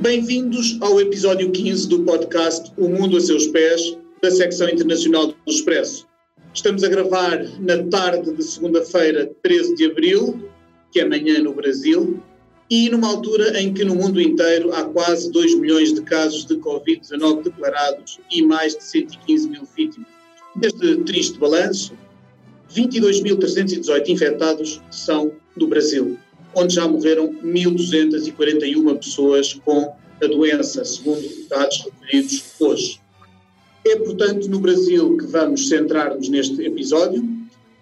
Bem-vindos 0.00 0.78
ao 0.80 0.98
episódio 0.98 1.50
15 1.50 1.86
do 1.86 2.02
podcast 2.04 2.72
O 2.78 2.88
Mundo 2.88 3.18
a 3.18 3.20
Seus 3.20 3.46
Pés, 3.48 3.98
da 4.22 4.30
secção 4.30 4.66
internacional 4.70 5.26
do 5.26 5.36
Expresso. 5.46 6.08
Estamos 6.54 6.82
a 6.82 6.88
gravar 6.88 7.44
na 7.60 7.82
tarde 7.82 8.32
de 8.32 8.42
segunda-feira, 8.42 9.30
13 9.42 9.74
de 9.74 9.84
abril, 9.84 10.48
que 10.90 11.00
é 11.00 11.02
amanhã 11.02 11.40
no 11.40 11.52
Brasil, 11.52 12.18
e 12.70 12.88
numa 12.88 13.08
altura 13.08 13.60
em 13.60 13.74
que 13.74 13.84
no 13.84 13.94
mundo 13.94 14.18
inteiro 14.18 14.72
há 14.72 14.84
quase 14.84 15.30
2 15.30 15.56
milhões 15.56 15.92
de 15.92 16.00
casos 16.00 16.46
de 16.46 16.54
Covid-19 16.56 17.42
declarados 17.42 18.18
e 18.32 18.40
mais 18.40 18.74
de 18.74 18.82
115 18.82 19.50
mil 19.50 19.68
vítimas. 19.76 20.08
Deste 20.56 20.96
triste 21.04 21.38
balanço, 21.38 21.92
22.318 22.74 24.08
infectados 24.08 24.80
são 24.90 25.30
do 25.54 25.66
Brasil 25.66 26.18
onde 26.54 26.74
já 26.74 26.86
morreram 26.86 27.34
1.241 27.42 28.96
pessoas 28.98 29.54
com 29.64 29.92
a 30.22 30.26
doença, 30.26 30.84
segundo 30.84 31.22
dados 31.48 31.84
recolhidos 31.84 32.54
hoje. 32.60 33.00
É, 33.86 33.96
portanto, 33.96 34.48
no 34.48 34.58
Brasil 34.58 35.16
que 35.16 35.26
vamos 35.26 35.68
centrar-nos 35.68 36.28
neste 36.28 36.62
episódio. 36.62 37.26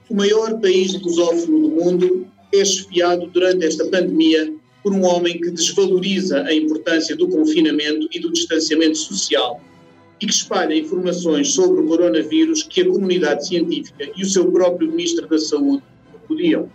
O 0.08 0.14
maior 0.14 0.58
país 0.60 0.98
lusófono 1.02 1.60
do 1.60 1.68
mundo 1.68 2.26
é 2.54 2.58
esfiado 2.58 3.26
durante 3.26 3.66
esta 3.66 3.84
pandemia 3.86 4.54
por 4.82 4.92
um 4.92 5.04
homem 5.04 5.38
que 5.38 5.50
desvaloriza 5.50 6.42
a 6.44 6.54
importância 6.54 7.14
do 7.16 7.28
confinamento 7.28 8.08
e 8.12 8.20
do 8.20 8.32
distanciamento 8.32 8.96
social 8.96 9.60
e 10.20 10.26
que 10.26 10.32
espalha 10.32 10.74
informações 10.74 11.52
sobre 11.52 11.80
o 11.80 11.86
coronavírus 11.86 12.62
que 12.62 12.80
a 12.80 12.86
comunidade 12.86 13.46
científica 13.46 14.10
e 14.16 14.22
o 14.22 14.26
seu 14.26 14.50
próprio 14.50 14.88
Ministro 14.88 15.28
da 15.28 15.38
Saúde 15.38 15.82
podiam 16.26 16.70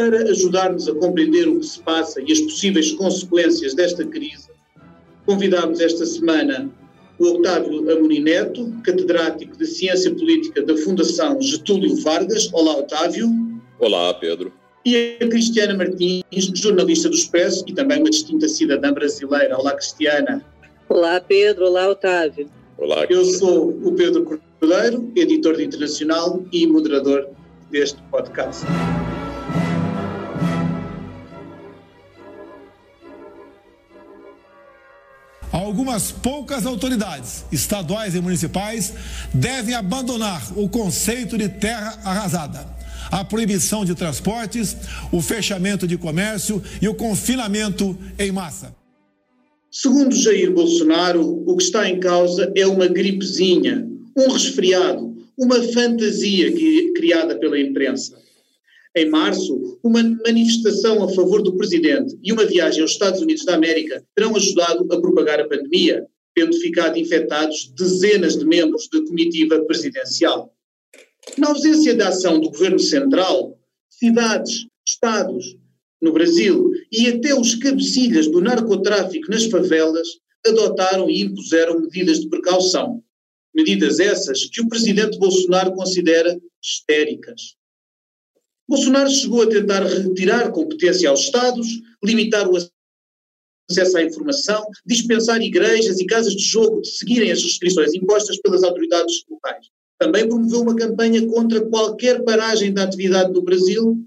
para 0.00 0.30
ajudar-nos 0.30 0.88
a 0.88 0.94
compreender 0.94 1.46
o 1.46 1.60
que 1.60 1.66
se 1.66 1.78
passa 1.80 2.22
e 2.26 2.32
as 2.32 2.40
possíveis 2.40 2.92
consequências 2.92 3.74
desta 3.74 4.02
crise, 4.02 4.48
convidámos 5.26 5.78
esta 5.78 6.06
semana 6.06 6.70
o 7.18 7.32
Otávio 7.34 7.90
Amorim 7.92 8.20
Neto, 8.20 8.72
catedrático 8.82 9.58
de 9.58 9.66
Ciência 9.66 10.10
Política 10.14 10.62
da 10.62 10.74
Fundação 10.78 11.38
Getúlio 11.42 11.94
Vargas. 11.96 12.48
Olá, 12.50 12.78
Otávio. 12.78 13.28
Olá, 13.78 14.14
Pedro. 14.14 14.50
E 14.86 15.18
a 15.20 15.28
Cristiana 15.28 15.76
Martins, 15.76 16.24
jornalista 16.54 17.10
do 17.10 17.14
Expresso 17.14 17.62
e 17.68 17.74
também 17.74 17.98
uma 17.98 18.08
distinta 18.08 18.48
cidadã 18.48 18.94
brasileira. 18.94 19.58
Olá, 19.58 19.74
Cristiana. 19.74 20.42
Olá, 20.88 21.20
Pedro. 21.20 21.66
Olá, 21.66 21.90
Otávio. 21.90 22.48
Olá. 22.78 23.04
Eu 23.10 23.22
sou 23.26 23.68
o 23.68 23.92
Pedro 23.92 24.24
Cordeiro, 24.24 25.12
editor 25.14 25.58
de 25.58 25.64
Internacional 25.64 26.42
e 26.50 26.66
moderador 26.66 27.28
deste 27.70 28.00
podcast. 28.10 28.64
Algumas 35.90 36.12
poucas 36.12 36.66
autoridades, 36.66 37.44
estaduais 37.50 38.14
e 38.14 38.20
municipais, 38.20 38.94
devem 39.34 39.74
abandonar 39.74 40.56
o 40.56 40.68
conceito 40.68 41.36
de 41.36 41.48
terra 41.48 41.98
arrasada. 42.04 42.64
A 43.10 43.24
proibição 43.24 43.84
de 43.84 43.94
transportes, 43.96 44.76
o 45.10 45.20
fechamento 45.20 45.88
de 45.88 45.98
comércio 45.98 46.62
e 46.80 46.86
o 46.86 46.94
confinamento 46.94 47.98
em 48.16 48.30
massa. 48.30 48.72
Segundo 49.68 50.14
Jair 50.14 50.52
Bolsonaro, 50.52 51.42
o 51.44 51.56
que 51.56 51.64
está 51.64 51.88
em 51.88 51.98
causa 51.98 52.52
é 52.54 52.64
uma 52.66 52.86
gripezinha, 52.86 53.88
um 54.16 54.30
resfriado, 54.30 55.16
uma 55.36 55.60
fantasia 55.72 56.52
criada 56.94 57.36
pela 57.36 57.58
imprensa. 57.58 58.16
Em 58.96 59.08
março, 59.08 59.78
uma 59.84 60.02
manifestação 60.02 61.04
a 61.04 61.08
favor 61.08 61.42
do 61.42 61.56
presidente 61.56 62.18
e 62.24 62.32
uma 62.32 62.44
viagem 62.44 62.82
aos 62.82 62.90
Estados 62.90 63.20
Unidos 63.20 63.44
da 63.44 63.54
América 63.54 64.04
terão 64.16 64.34
ajudado 64.34 64.86
a 64.92 65.00
propagar 65.00 65.40
a 65.40 65.48
pandemia, 65.48 66.04
tendo 66.34 66.56
ficado 66.56 66.98
infectados 66.98 67.72
dezenas 67.76 68.36
de 68.36 68.44
membros 68.44 68.88
da 68.92 69.00
comitiva 69.04 69.64
presidencial. 69.64 70.52
Na 71.38 71.48
ausência 71.50 71.94
da 71.94 72.08
ação 72.08 72.40
do 72.40 72.50
governo 72.50 72.80
central, 72.80 73.56
cidades, 73.88 74.66
estados, 74.84 75.56
no 76.02 76.12
Brasil 76.12 76.72
e 76.90 77.06
até 77.08 77.34
os 77.34 77.54
cabecilhas 77.54 78.26
do 78.26 78.40
narcotráfico 78.40 79.30
nas 79.30 79.44
favelas 79.44 80.08
adotaram 80.46 81.08
e 81.08 81.20
impuseram 81.20 81.80
medidas 81.80 82.20
de 82.20 82.28
precaução. 82.28 83.04
Medidas 83.54 84.00
essas 84.00 84.46
que 84.46 84.62
o 84.62 84.68
presidente 84.68 85.18
Bolsonaro 85.18 85.74
considera 85.74 86.40
histéricas. 86.62 87.59
Bolsonaro 88.70 89.10
chegou 89.10 89.42
a 89.42 89.48
tentar 89.48 89.82
retirar 89.82 90.52
competência 90.52 91.10
aos 91.10 91.22
Estados, 91.22 91.66
limitar 92.04 92.48
o 92.48 92.56
acesso 93.68 93.98
à 93.98 94.04
informação, 94.04 94.64
dispensar 94.86 95.42
igrejas 95.42 95.98
e 95.98 96.06
casas 96.06 96.34
de 96.34 96.44
jogo 96.44 96.80
de 96.80 96.88
seguirem 96.88 97.32
as 97.32 97.42
restrições 97.42 97.92
impostas 97.94 98.40
pelas 98.40 98.62
autoridades 98.62 99.24
locais. 99.28 99.66
Também 99.98 100.28
promoveu 100.28 100.60
uma 100.60 100.76
campanha 100.76 101.26
contra 101.26 101.60
qualquer 101.66 102.22
paragem 102.22 102.72
da 102.72 102.84
atividade 102.84 103.32
no 103.32 103.42
Brasil 103.42 103.98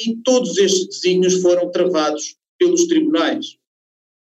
e 0.00 0.16
todos 0.24 0.56
estes 0.56 0.88
desígnios 0.88 1.42
foram 1.42 1.70
travados 1.70 2.36
pelos 2.58 2.86
tribunais. 2.86 3.58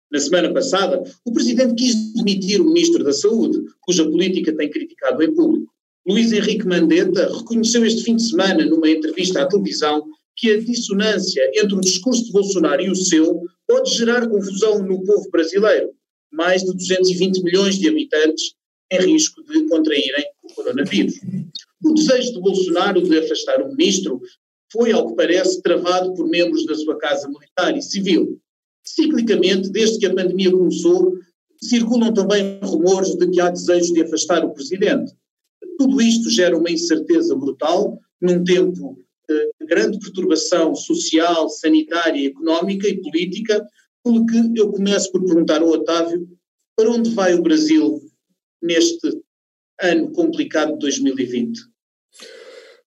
Na 0.10 0.20
semana 0.20 0.54
passada, 0.54 1.04
o 1.26 1.34
presidente 1.34 1.76
quis 1.76 2.14
demitir 2.14 2.62
o 2.62 2.66
ministro 2.66 3.04
da 3.04 3.12
Saúde, 3.12 3.60
cuja 3.82 4.10
política 4.10 4.56
tem 4.56 4.70
criticado 4.70 5.22
em 5.22 5.36
público. 5.36 5.71
Luís 6.08 6.32
Henrique 6.32 6.66
Mandetta 6.66 7.32
reconheceu 7.38 7.86
este 7.86 8.04
fim 8.04 8.16
de 8.16 8.28
semana, 8.28 8.66
numa 8.66 8.90
entrevista 8.90 9.44
à 9.44 9.48
televisão, 9.48 10.04
que 10.36 10.50
a 10.50 10.60
dissonância 10.60 11.42
entre 11.54 11.76
o 11.76 11.82
discurso 11.82 12.26
de 12.26 12.32
Bolsonaro 12.32 12.82
e 12.82 12.90
o 12.90 12.96
seu 12.96 13.42
pode 13.68 13.94
gerar 13.94 14.28
confusão 14.28 14.80
no 14.80 15.04
povo 15.06 15.30
brasileiro. 15.30 15.92
Mais 16.32 16.64
de 16.64 16.74
220 16.74 17.44
milhões 17.44 17.78
de 17.78 17.88
habitantes 17.88 18.56
em 18.92 19.14
risco 19.14 19.44
de 19.44 19.68
contraírem 19.68 20.26
o 20.44 20.54
coronavírus. 20.54 21.14
O 21.84 21.94
desejo 21.94 22.34
de 22.34 22.42
Bolsonaro 22.42 23.02
de 23.02 23.20
afastar 23.20 23.62
o 23.62 23.70
ministro 23.70 24.20
foi, 24.72 24.92
ao 24.92 25.08
que 25.08 25.16
parece, 25.16 25.62
travado 25.62 26.14
por 26.16 26.28
membros 26.28 26.66
da 26.66 26.76
sua 26.76 26.98
casa 26.98 27.28
militar 27.28 27.78
e 27.78 27.82
civil. 27.82 28.40
Ciclicamente, 28.84 29.70
desde 29.70 30.00
que 30.00 30.06
a 30.08 30.16
pandemia 30.16 30.52
começou, 30.52 31.14
circulam 31.62 32.14
também 32.14 32.60
rumores 32.64 33.16
de 33.16 33.30
que 33.30 33.40
há 33.40 33.50
desejos 33.50 33.92
de 33.92 34.02
afastar 34.02 34.44
o 34.44 34.54
presidente. 34.54 35.14
Tudo 35.82 36.00
isto 36.00 36.30
gera 36.30 36.56
uma 36.56 36.70
incerteza 36.70 37.36
brutal 37.36 38.00
num 38.22 38.44
tempo 38.44 39.00
de 39.28 39.66
grande 39.66 39.98
perturbação 39.98 40.76
social, 40.76 41.50
sanitária, 41.50 42.28
económica 42.28 42.88
e 42.88 43.02
política, 43.02 43.66
pelo 44.04 44.24
que 44.28 44.60
eu 44.60 44.72
começo 44.72 45.12
por 45.12 45.26
perguntar 45.26 45.60
ao 45.60 45.70
Otávio 45.70 46.30
para 46.78 46.92
onde 46.92 47.10
vai 47.16 47.34
o 47.34 47.42
Brasil 47.42 48.00
neste 48.62 49.24
ano 49.82 50.12
complicado 50.12 50.74
de 50.74 50.80
2020? 50.82 51.60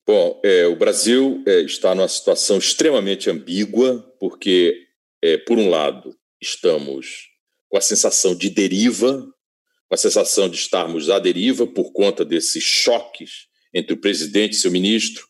Bom, 0.07 0.41
é, 0.45 0.65
o 0.69 0.77
Brasil 0.77 1.43
é, 1.49 1.63
está 1.63 1.97
numa 1.97 2.07
situação 2.07 2.59
extremamente 2.59 3.29
ambígua, 3.29 4.09
porque, 4.21 4.87
é, 5.21 5.37
por 5.37 5.59
um 5.59 5.69
lado, 5.69 6.15
estamos 6.41 7.29
com 7.69 7.77
a 7.77 7.81
sensação 7.81 8.37
de 8.37 8.51
deriva 8.51 9.34
a 9.91 9.97
sensação 9.97 10.49
de 10.49 10.57
estarmos 10.57 11.11
à 11.11 11.19
deriva 11.19 11.67
por 11.67 11.93
conta 11.93 12.25
desses 12.25 12.63
choques 12.63 13.47
entre 13.73 13.95
o 13.95 14.01
presidente 14.01 14.53
e 14.53 14.57
seu 14.57 14.71
ministro 14.71 15.27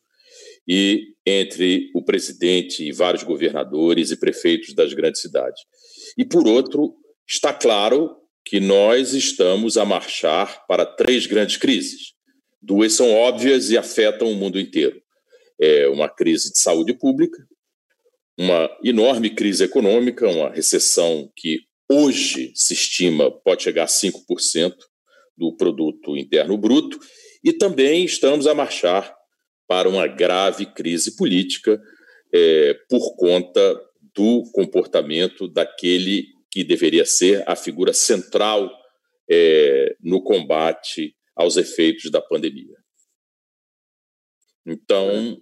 e 0.68 1.14
entre 1.26 1.90
o 1.94 2.02
presidente 2.02 2.84
e 2.84 2.92
vários 2.92 3.22
governadores 3.22 4.10
e 4.10 4.16
prefeitos 4.16 4.74
das 4.74 4.92
grandes 4.92 5.20
cidades. 5.20 5.60
E, 6.16 6.24
por 6.24 6.46
outro, 6.46 6.94
está 7.26 7.52
claro 7.52 8.16
que 8.44 8.60
nós 8.60 9.14
estamos 9.14 9.76
a 9.78 9.84
marchar 9.84 10.66
para 10.66 10.84
três 10.84 11.26
grandes 11.26 11.56
crises. 11.56 12.12
Duas 12.60 12.92
são 12.92 13.12
óbvias 13.12 13.70
e 13.70 13.78
afetam 13.78 14.30
o 14.30 14.34
mundo 14.34 14.58
inteiro. 14.58 15.00
É 15.60 15.88
uma 15.88 16.08
crise 16.08 16.52
de 16.52 16.58
saúde 16.58 16.92
pública, 16.94 17.38
uma 18.38 18.68
enorme 18.82 19.30
crise 19.30 19.64
econômica, 19.64 20.28
uma 20.28 20.50
recessão 20.50 21.30
que 21.36 21.60
hoje 21.90 22.52
se 22.54 22.74
estima 22.74 23.30
pode 23.30 23.62
chegar 23.62 23.84
a 23.84 23.86
5% 23.86 24.74
do 25.36 25.56
produto 25.56 26.16
interno 26.16 26.56
bruto, 26.56 26.98
e 27.42 27.52
também 27.52 28.04
estamos 28.04 28.46
a 28.46 28.54
marchar 28.54 29.14
para 29.66 29.88
uma 29.88 30.06
grave 30.06 30.66
crise 30.66 31.16
política 31.16 31.80
é, 32.32 32.74
por 32.88 33.16
conta 33.16 33.80
do 34.14 34.44
comportamento 34.52 35.48
daquele 35.48 36.26
que 36.50 36.62
deveria 36.62 37.04
ser 37.04 37.42
a 37.46 37.56
figura 37.56 37.92
central 37.92 38.70
é, 39.28 39.96
no 40.00 40.22
combate 40.22 41.16
aos 41.34 41.56
efeitos 41.56 42.10
da 42.10 42.20
pandemia. 42.20 42.76
Então, 44.66 45.40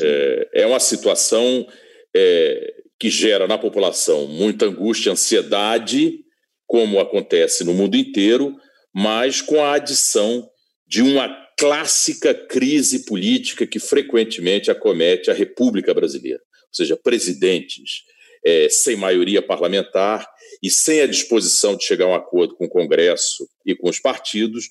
é, 0.00 0.62
é 0.62 0.66
uma 0.66 0.80
situação 0.80 1.66
é, 2.14 2.83
que 2.98 3.10
gera 3.10 3.46
na 3.46 3.58
população 3.58 4.26
muita 4.26 4.66
angústia, 4.66 5.12
ansiedade, 5.12 6.20
como 6.66 7.00
acontece 7.00 7.64
no 7.64 7.74
mundo 7.74 7.96
inteiro, 7.96 8.56
mas 8.94 9.40
com 9.40 9.62
a 9.62 9.74
adição 9.74 10.48
de 10.86 11.02
uma 11.02 11.28
clássica 11.58 12.34
crise 12.34 13.04
política 13.04 13.66
que 13.66 13.78
frequentemente 13.78 14.70
acomete 14.70 15.30
a 15.30 15.34
República 15.34 15.94
Brasileira, 15.94 16.40
ou 16.40 16.74
seja, 16.74 16.96
presidentes, 16.96 18.02
é, 18.44 18.68
sem 18.68 18.96
maioria 18.96 19.40
parlamentar 19.40 20.28
e 20.62 20.70
sem 20.70 21.00
a 21.00 21.06
disposição 21.06 21.76
de 21.76 21.84
chegar 21.84 22.06
a 22.06 22.08
um 22.08 22.14
acordo 22.14 22.56
com 22.56 22.66
o 22.66 22.70
Congresso 22.70 23.48
e 23.64 23.74
com 23.74 23.88
os 23.88 23.98
partidos, 23.98 24.68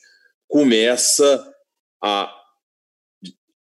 começa 0.48 1.44
a 2.02 2.43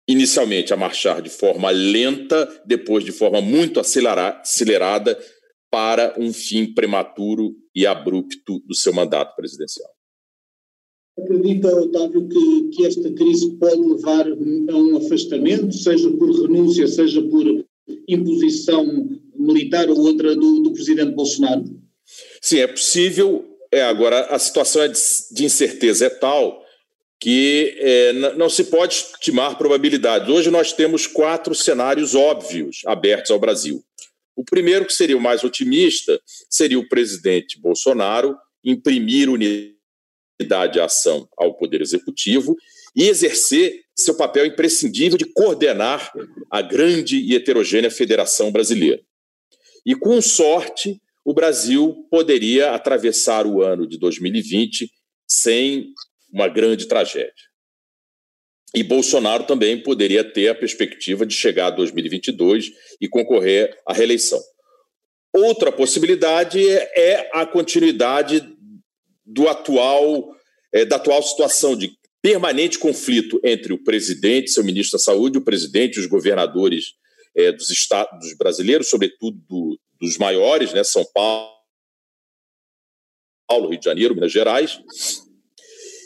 inicialmente 0.08 0.74
a 0.74 0.78
marchar 0.78 1.22
de 1.22 1.30
forma 1.30 1.72
lenta, 1.72 2.48
depois 2.66 3.04
de 3.04 3.12
forma 3.12 3.42
muito 3.42 3.80
acelerada 3.80 5.18
para 5.72 6.16
um 6.18 6.32
fim 6.32 6.74
prematuro 6.74 7.56
e 7.76 7.86
abrupto 7.86 8.60
do 8.66 8.76
seu 8.76 8.94
mandato 8.94 9.36
presidencial. 9.36 9.90
Acredita, 11.18 11.74
Otávio, 11.74 12.28
que, 12.28 12.70
que 12.76 12.86
esta 12.86 13.12
crise 13.14 13.58
pode 13.58 13.82
levar 13.82 14.28
a 14.28 14.76
um 14.76 14.98
afastamento, 14.98 15.74
seja 15.74 16.10
por 16.12 16.30
renúncia, 16.30 16.88
seja 16.88 17.22
por 17.22 17.66
imposição 18.08 18.86
militar 19.38 19.90
ou 19.90 19.98
outra 19.98 20.36
do, 20.36 20.62
do 20.62 20.74
presidente 20.74 21.14
Bolsonaro? 21.14 21.64
Sim, 22.42 22.60
é 22.60 22.68
possível. 22.68 23.46
É, 23.72 23.82
agora, 23.82 24.26
a 24.26 24.38
situação 24.38 24.82
é 24.82 24.88
de, 24.88 25.00
de 25.32 25.46
incerteza 25.46 26.06
é 26.06 26.10
tal 26.10 26.65
que 27.20 27.76
é, 27.80 28.14
não 28.34 28.50
se 28.50 28.66
pode 28.66 28.96
estimar 28.96 29.58
probabilidades. 29.58 30.30
Hoje 30.30 30.52
nós 30.52 30.74
temos 30.74 31.08
quatro 31.08 31.56
cenários 31.56 32.14
óbvios 32.14 32.82
abertos 32.86 33.32
ao 33.32 33.40
Brasil. 33.40 33.84
O 34.36 34.44
primeiro, 34.44 34.86
que 34.86 34.94
seria 34.94 35.18
o 35.18 35.22
mais 35.22 35.44
otimista, 35.44 36.20
seria 36.50 36.78
o 36.78 36.88
presidente 36.88 37.60
Bolsonaro 37.60 38.36
imprimir 38.64 39.30
unidade 39.30 40.74
de 40.74 40.80
ação 40.80 41.28
ao 41.38 41.56
Poder 41.56 41.82
Executivo 41.82 42.56
e 42.96 43.04
exercer 43.04 43.82
seu 43.96 44.16
papel 44.16 44.46
imprescindível 44.46 45.18
de 45.18 45.26
coordenar 45.26 46.12
a 46.52 46.62
grande 46.62 47.18
e 47.18 47.36
heterogênea 47.36 47.90
federação 47.90 48.52
brasileira. 48.52 49.02
E 49.86 49.96
com 49.96 50.22
sorte, 50.22 51.00
o 51.24 51.34
Brasil 51.34 52.06
poderia 52.12 52.72
atravessar 52.72 53.46
o 53.48 53.62
ano 53.62 53.88
de 53.88 53.98
2020 53.98 54.92
sem 55.28 55.94
uma 56.36 56.50
grande 56.50 56.86
tragédia. 56.86 57.32
E 58.76 58.84
Bolsonaro 58.84 59.46
também 59.46 59.82
poderia 59.82 60.22
ter 60.22 60.50
a 60.50 60.56
perspectiva 60.56 61.26
de 61.26 61.34
chegar 61.34 61.68
a 61.68 61.70
2022 61.70 62.72
e 63.00 63.08
concorrer 63.08 63.74
à 63.88 63.94
reeleição. 63.94 64.42
Outra 65.34 65.72
possibilidade 65.72 66.60
é 66.68 67.30
a 67.34 67.46
continuidade 67.46 68.46
do 69.26 69.48
atual, 69.48 70.36
é, 70.74 70.84
da 70.84 70.98
atual 70.98 71.24
situação 71.24 71.74
de 71.74 71.98
permanente 72.22 72.78
conflito 72.78 73.40
entre 73.42 73.72
o 73.72 73.82
presidente, 73.82 74.52
seu 74.52 74.64
ministro 74.64 74.98
da 74.98 75.04
Saúde, 75.04 75.38
o 75.38 75.44
presidente 75.44 75.96
e 75.96 76.00
os 76.02 76.06
governadores 76.06 76.96
é, 77.34 77.54
dos 77.54 77.70
estados 77.70 78.36
brasileiros, 78.38 78.90
sobretudo 78.90 79.38
do, 79.48 79.80
dos 80.02 80.18
maiores, 80.18 80.74
né, 80.74 80.84
São 80.84 81.06
Paulo, 81.14 81.56
Rio 83.70 83.80
de 83.80 83.86
Janeiro, 83.86 84.16
Minas 84.16 84.34
Gerais, 84.34 84.82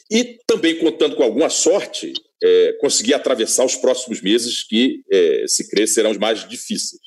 e 0.09 0.39
também 0.47 0.79
contando 0.79 1.15
com 1.15 1.23
alguma 1.23 1.50
sorte, 1.50 2.13
é, 2.41 2.73
conseguir 2.79 3.13
atravessar 3.13 3.65
os 3.65 3.75
próximos 3.75 4.21
meses 4.21 4.63
que, 4.63 5.03
é, 5.11 5.45
se 5.47 5.69
crê, 5.69 5.85
serão 5.85 6.11
os 6.11 6.17
mais 6.17 6.47
difíceis. 6.47 7.01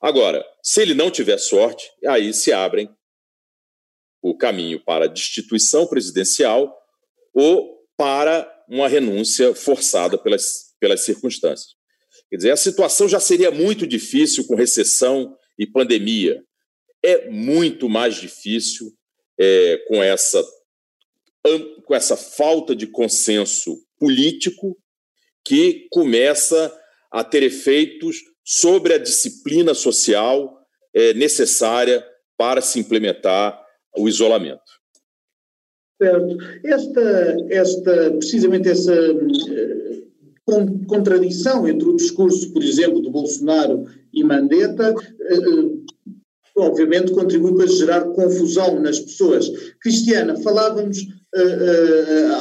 Agora, 0.00 0.44
se 0.62 0.80
ele 0.80 0.94
não 0.94 1.10
tiver 1.10 1.38
sorte, 1.38 1.90
aí 2.06 2.32
se 2.32 2.52
abrem 2.52 2.88
o 4.22 4.36
caminho 4.36 4.82
para 4.84 5.06
a 5.06 5.08
destituição 5.08 5.86
presidencial 5.86 6.76
ou 7.34 7.78
para 7.96 8.48
uma 8.68 8.86
renúncia 8.86 9.54
forçada 9.54 10.16
pelas, 10.16 10.74
pelas 10.78 11.04
circunstâncias. 11.04 11.74
Quer 12.30 12.36
dizer, 12.36 12.50
a 12.50 12.56
situação 12.56 13.08
já 13.08 13.18
seria 13.18 13.50
muito 13.50 13.86
difícil 13.86 14.46
com 14.46 14.54
recessão 14.54 15.36
e 15.58 15.66
pandemia. 15.66 16.42
É 17.02 17.28
muito 17.30 17.88
mais 17.88 18.16
difícil 18.16 18.92
é, 19.38 19.78
com 19.88 20.02
essa 20.02 20.44
com 21.84 21.94
essa 21.94 22.16
falta 22.16 22.74
de 22.74 22.86
consenso 22.86 23.78
político 23.98 24.76
que 25.44 25.86
começa 25.90 26.72
a 27.10 27.24
ter 27.24 27.42
efeitos 27.42 28.16
sobre 28.44 28.94
a 28.94 28.98
disciplina 28.98 29.74
social 29.74 30.58
é, 30.94 31.14
necessária 31.14 32.04
para 32.36 32.60
se 32.60 32.78
implementar 32.78 33.60
o 33.96 34.08
isolamento. 34.08 34.78
Certo. 36.00 36.36
Esta, 36.64 37.36
esta, 37.50 38.10
precisamente 38.12 38.68
essa 38.68 38.94
uh, 39.12 40.86
contradição 40.86 41.66
entre 41.66 41.88
o 41.88 41.96
discurso, 41.96 42.52
por 42.52 42.62
exemplo, 42.62 43.02
de 43.02 43.10
Bolsonaro 43.10 43.84
e 44.12 44.22
Mandetta, 44.22 44.94
uh, 44.94 45.84
obviamente 46.56 47.12
contribui 47.12 47.56
para 47.56 47.66
gerar 47.66 48.04
confusão 48.12 48.80
nas 48.80 49.00
pessoas. 49.00 49.48
Cristiana, 49.80 50.36
falávamos 50.40 50.98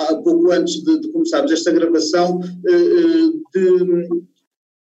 há 0.10 0.16
pouco 0.24 0.52
antes 0.52 0.84
de, 0.84 1.00
de, 1.00 1.10
começarmos 1.10 1.52
esta 1.52 1.72
gravação 1.72 2.40
uh, 2.40 3.44
de, 3.54 4.10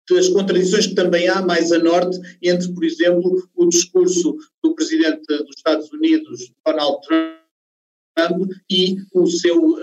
das 0.10 0.30
contradições 0.30 0.88
que 0.88 0.96
também 0.96 1.28
há 1.28 1.42
mais 1.42 1.72
a 1.72 1.80
norte 1.80 2.20
entre, 2.42 2.74
por 2.74 2.84
exemplo, 2.84 3.50
o 3.56 3.68
discurso 3.68 4.38
do 4.64 4.76
presidente 4.76 5.26
dos 5.26 5.56
Estados 5.56 5.92
Unidos, 5.92 6.52
Donald 6.66 6.98
Trump, 7.08 8.52
e 8.70 8.98
o 9.14 9.26
seu 9.26 9.78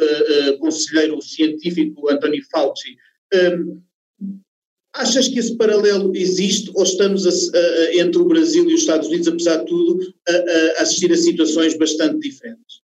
conselheiro 0.59 1.21
científico, 1.23 2.11
Anthony 2.11 2.43
Fauci. 2.43 2.97
Achas 4.95 5.29
que 5.29 5.39
esse 5.39 5.57
paralelo 5.57 6.15
existe 6.17 6.71
ou 6.75 6.83
estamos 6.83 7.27
a, 7.27 7.31
a, 7.59 7.97
entre 7.97 8.21
o 8.21 8.25
Brasil 8.25 8.69
e 8.69 8.75
os 8.75 8.81
Estados 8.81 9.09
Unidos, 9.09 9.29
apesar 9.29 9.59
de 9.59 9.67
tudo, 9.67 10.15
a, 10.29 10.33
a 10.33 10.83
assistir 10.83 11.13
a 11.13 11.17
situações 11.17 11.77
bastante 11.79 12.19
diferentes? 12.19 12.83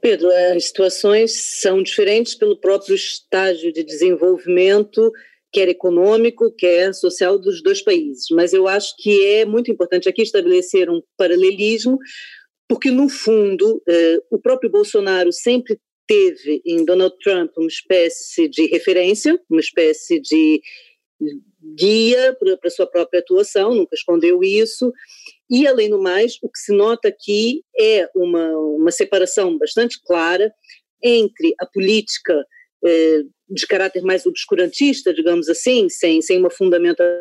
Pedro, 0.00 0.28
as 0.54 0.64
situações 0.66 1.60
são 1.60 1.82
diferentes 1.82 2.34
pelo 2.34 2.58
próprio 2.58 2.94
estágio 2.94 3.72
de 3.72 3.84
desenvolvimento, 3.84 5.12
quer 5.52 5.68
econômico, 5.68 6.52
quer 6.56 6.94
social 6.94 7.38
dos 7.38 7.62
dois 7.62 7.82
países. 7.82 8.26
Mas 8.30 8.52
eu 8.52 8.66
acho 8.66 8.94
que 8.98 9.24
é 9.26 9.44
muito 9.44 9.70
importante 9.70 10.08
aqui 10.08 10.22
estabelecer 10.22 10.88
um 10.88 11.02
paralelismo, 11.16 11.98
porque, 12.68 12.90
no 12.90 13.08
fundo, 13.08 13.82
eh, 13.88 14.18
o 14.30 14.38
próprio 14.38 14.70
Bolsonaro 14.70 15.32
sempre 15.32 15.78
teve 16.06 16.62
em 16.64 16.84
Donald 16.84 17.14
Trump 17.22 17.50
uma 17.56 17.68
espécie 17.68 18.48
de 18.48 18.66
referência, 18.66 19.40
uma 19.48 19.60
espécie 19.60 20.20
de 20.20 20.60
guia 21.76 22.36
para 22.38 22.58
a 22.64 22.70
sua 22.70 22.86
própria 22.86 23.20
atuação, 23.20 23.74
nunca 23.74 23.94
escondeu 23.94 24.42
isso. 24.42 24.92
E, 25.50 25.66
além 25.66 25.90
do 25.90 26.00
mais, 26.00 26.38
o 26.42 26.48
que 26.48 26.58
se 26.58 26.72
nota 26.72 27.08
aqui 27.08 27.64
é 27.76 28.08
uma, 28.14 28.56
uma 28.56 28.92
separação 28.92 29.58
bastante 29.58 30.00
clara 30.00 30.54
entre 31.02 31.52
a 31.58 31.66
política 31.66 32.46
eh, 32.84 33.22
de 33.48 33.66
caráter 33.66 34.02
mais 34.02 34.24
obscurantista, 34.24 35.12
digamos 35.12 35.48
assim, 35.48 35.88
sem, 35.88 36.22
sem 36.22 36.38
uma 36.38 36.50
fundamentação 36.50 37.18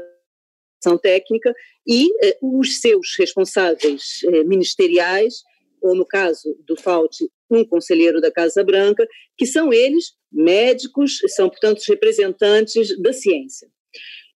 técnica, 1.01 1.53
e 1.87 2.07
eh, 2.23 2.37
os 2.41 2.79
seus 2.79 3.15
responsáveis 3.17 4.21
eh, 4.25 4.43
ministeriais, 4.43 5.41
ou 5.81 5.95
no 5.95 6.05
caso 6.05 6.55
do 6.67 6.79
Fauci, 6.79 7.31
um 7.49 7.65
conselheiro 7.65 8.21
da 8.21 8.31
Casa 8.31 8.63
Branca, 8.63 9.07
que 9.35 9.47
são 9.47 9.73
eles 9.73 10.13
médicos, 10.31 11.19
são, 11.29 11.49
portanto, 11.49 11.79
os 11.79 11.87
representantes 11.87 12.95
da 13.01 13.11
ciência. 13.11 13.67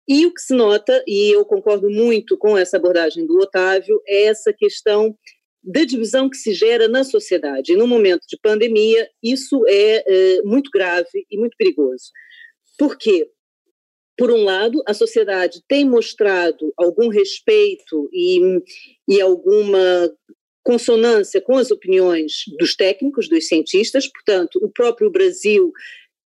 E 0.08 0.26
o 0.26 0.34
que 0.34 0.42
se 0.42 0.54
nota, 0.54 1.04
e 1.08 1.34
eu 1.34 1.46
concordo 1.46 1.90
muito 1.90 2.38
com 2.38 2.58
essa 2.58 2.78
abordagem 2.78 3.26
do 3.26 3.38
Otávio, 3.40 4.02
é 4.06 4.24
essa 4.24 4.52
questão 4.52 5.18
da 5.64 5.86
divisão 5.86 6.30
que 6.30 6.36
se 6.36 6.54
gera 6.54 6.90
na 6.90 7.04
sociedade. 7.06 7.72
E 7.72 7.78
no 7.78 7.88
momento 7.88 8.26
de 8.28 8.38
pandemia, 8.38 9.10
isso 9.24 9.64
é, 9.68 10.04
é 10.06 10.42
muito 10.44 10.70
grave 10.70 11.26
e 11.32 11.38
muito 11.38 11.56
perigoso. 11.58 12.12
Por 12.78 12.98
quê? 12.98 13.30
Por 14.18 14.30
um 14.30 14.44
lado, 14.44 14.84
a 14.86 14.94
sociedade 14.94 15.62
tem 15.68 15.86
mostrado 15.86 16.74
algum 16.78 17.08
respeito 17.08 18.10
e, 18.12 18.40
e 19.08 19.22
alguma 19.22 20.12
consonância 20.64 21.42
com 21.42 21.58
as 21.58 21.72
opiniões 21.72 22.44
dos 22.58 22.76
técnicos, 22.76 23.28
dos 23.28 23.48
cientistas, 23.48 24.08
portanto, 24.08 24.60
o 24.62 24.72
próprio 24.72 25.10
Brasil 25.10 25.72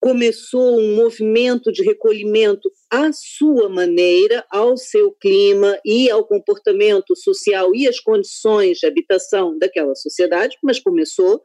começou 0.01 0.81
um 0.81 0.97
movimento 0.97 1.71
de 1.71 1.83
recolhimento 1.83 2.71
à 2.93 3.11
sua 3.13 3.71
maneira, 3.71 4.45
ao 4.51 4.77
seu 4.77 5.13
clima 5.13 5.81
e 5.83 6.11
ao 6.11 6.27
comportamento 6.27 7.17
social 7.17 7.75
e 7.75 7.89
as 7.89 7.99
condições 7.99 8.79
de 8.79 8.87
habitação 8.87 9.57
daquela 9.59 9.95
sociedade, 9.95 10.59
mas 10.63 10.79
começou. 10.79 11.43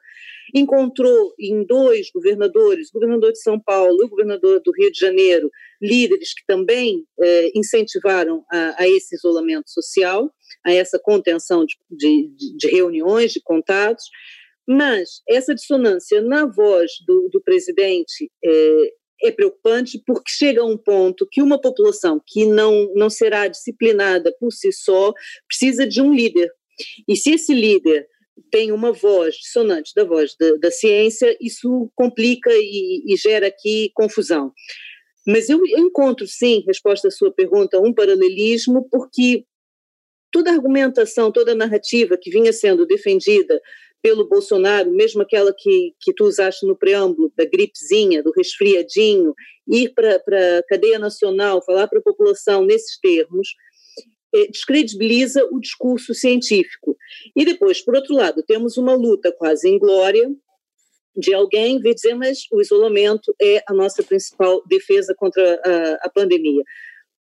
Encontrou 0.54 1.34
em 1.39 1.66
dois 1.66 2.10
governadores, 2.13 2.89
o 2.89 2.94
governador 2.94 3.32
de 3.32 3.39
São 3.39 3.60
Paulo 3.60 4.01
e 4.01 4.06
o 4.06 4.10
governador 4.10 4.62
do 4.63 4.72
Rio 4.72 4.92
de 4.92 5.00
Janeiro, 5.00 5.50
líderes 5.82 6.34
que 6.34 6.46
também 6.46 7.06
eh, 7.22 7.51
incentivaram 7.56 8.46
a, 8.51 8.84
a 8.84 8.88
esse 8.88 9.16
isolamento 9.16 9.70
social 9.70 10.30
a 10.66 10.74
essa 10.74 11.00
contenção 11.00 11.66
de, 11.66 11.77
de, 11.89 12.58
de 12.58 12.68
reuniões, 12.68 13.32
de 13.32 13.42
contatos, 13.42 14.06
mas 14.68 15.22
essa 15.27 15.56
dissonância 15.56 16.22
na 16.22 16.46
voz 16.46 16.92
do, 17.06 17.30
do 17.32 17.42
presidente 17.42 18.30
é, 18.44 18.94
é 19.24 19.31
preocupante 19.31 20.01
porque 20.05 20.29
chega 20.29 20.62
a 20.62 20.65
um 20.65 20.77
ponto 20.77 21.27
que 21.29 21.41
uma 21.41 21.59
população 21.59 22.21
que 22.25 22.45
não, 22.45 22.93
não 22.93 23.09
será 23.09 23.47
disciplinada 23.47 24.33
por 24.39 24.51
si 24.51 24.71
só 24.71 25.13
precisa 25.47 25.88
de 25.88 26.01
um 26.01 26.13
líder. 26.13 26.51
E 27.07 27.15
se 27.15 27.31
esse 27.31 27.53
líder 27.53 28.07
tem 28.51 28.71
uma 28.71 28.91
voz 28.91 29.36
dissonante 29.36 29.91
da 29.95 30.03
voz 30.03 30.36
da, 30.39 30.51
da 30.62 30.71
ciência, 30.71 31.36
isso 31.41 31.91
complica 31.95 32.51
e, 32.53 33.03
e, 33.07 33.17
gera 33.17 33.47
aqui 33.47 33.91
confusão. 33.93 34.53
Mas 35.25 35.50
eu, 35.50 35.59
encontro, 35.65 36.25
sim, 36.27 36.63
resposta 36.65 37.07
à 37.07 37.12
sua 37.12 37.31
pergunta, 37.31 37.79
um 37.79 37.93
paralelismo, 37.93 38.88
porque 38.89 39.43
toda 40.31 40.51
a 40.51 40.53
argumentação, 40.53 41.31
toda 41.31 41.51
a 41.51 41.55
narrativa 41.55 42.17
que 42.21 42.29
vinha 42.29 42.53
sendo 42.53 42.86
defendida 42.86 43.59
pelo 44.08 44.26
Bolsonaro, 44.26 44.90
mesmo 44.90 45.22
aquela 45.22 45.54
que, 45.54 45.94
que 46.00 46.14
tu 46.14 46.24
usaste 46.24 46.66
no 46.66 46.78
preâmbulo, 46.78 47.30
da 47.36 47.44
gripezinha, 47.44 48.24
do 48.24 48.32
resfriadinho, 48.32 49.36
ir 49.68 49.94
para 49.94 50.16
a 50.16 50.64
cadeia 50.64 50.98
nacional, 50.98 51.62
falar 51.62 51.90
para 51.90 52.00
a 52.00 52.02
população 52.02 52.64
nesses 52.64 52.98
termos, 53.02 53.50
eh, 54.34 54.48
descredibiliza 54.48 55.46
o 55.52 55.60
discurso 55.60 56.14
científico. 56.14 56.96
E 57.36 57.44
depois, 57.44 57.84
por 57.84 57.96
outro 57.96 58.16
lado, 58.16 58.42
temos 58.48 58.78
uma 58.78 58.96
luta 58.96 59.30
quase 59.30 59.68
inglória 59.68 60.34
de 61.14 61.34
alguém 61.34 61.78
vir 61.78 61.94
dizer, 61.94 62.16
mas 62.16 62.44
o 62.50 62.62
isolamento 62.62 63.36
é 63.42 63.62
a 63.68 63.74
nossa 63.74 64.02
principal 64.02 64.64
defesa 64.70 65.14
contra 65.18 65.60
a, 65.66 66.08
a 66.08 66.10
pandemia. 66.10 66.64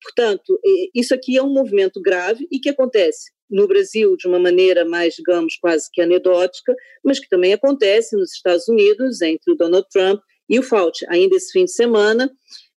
Portanto, 0.01 0.57
eh, 0.65 0.91
isso 0.95 1.13
aqui 1.13 1.37
é 1.37 1.43
um 1.43 1.53
movimento 1.53 2.01
grave 2.01 2.47
e 2.49 2.61
que 2.61 2.69
acontece 2.69 3.35
no 3.51 3.67
Brasil 3.67 4.17
de 4.17 4.27
uma 4.27 4.39
maneira 4.39 4.85
mais, 4.85 5.15
digamos, 5.15 5.57
quase 5.57 5.89
que 5.93 6.01
anedótica, 6.01 6.75
mas 7.05 7.21
que 7.21 7.29
também 7.29 7.53
acontece 7.53 8.17
nos 8.17 8.33
Estados 8.33 8.69
Unidos 8.69 9.21
entre 9.23 9.53
o 9.53 9.57
Donald 9.57 9.87
Trump 9.91 10.21
e 10.49 10.59
o 10.59 10.63
Fauci. 10.63 11.05
Ainda 11.09 11.37
esse 11.37 11.53
fim 11.53 11.65
de 11.65 11.73
semana, 11.73 12.31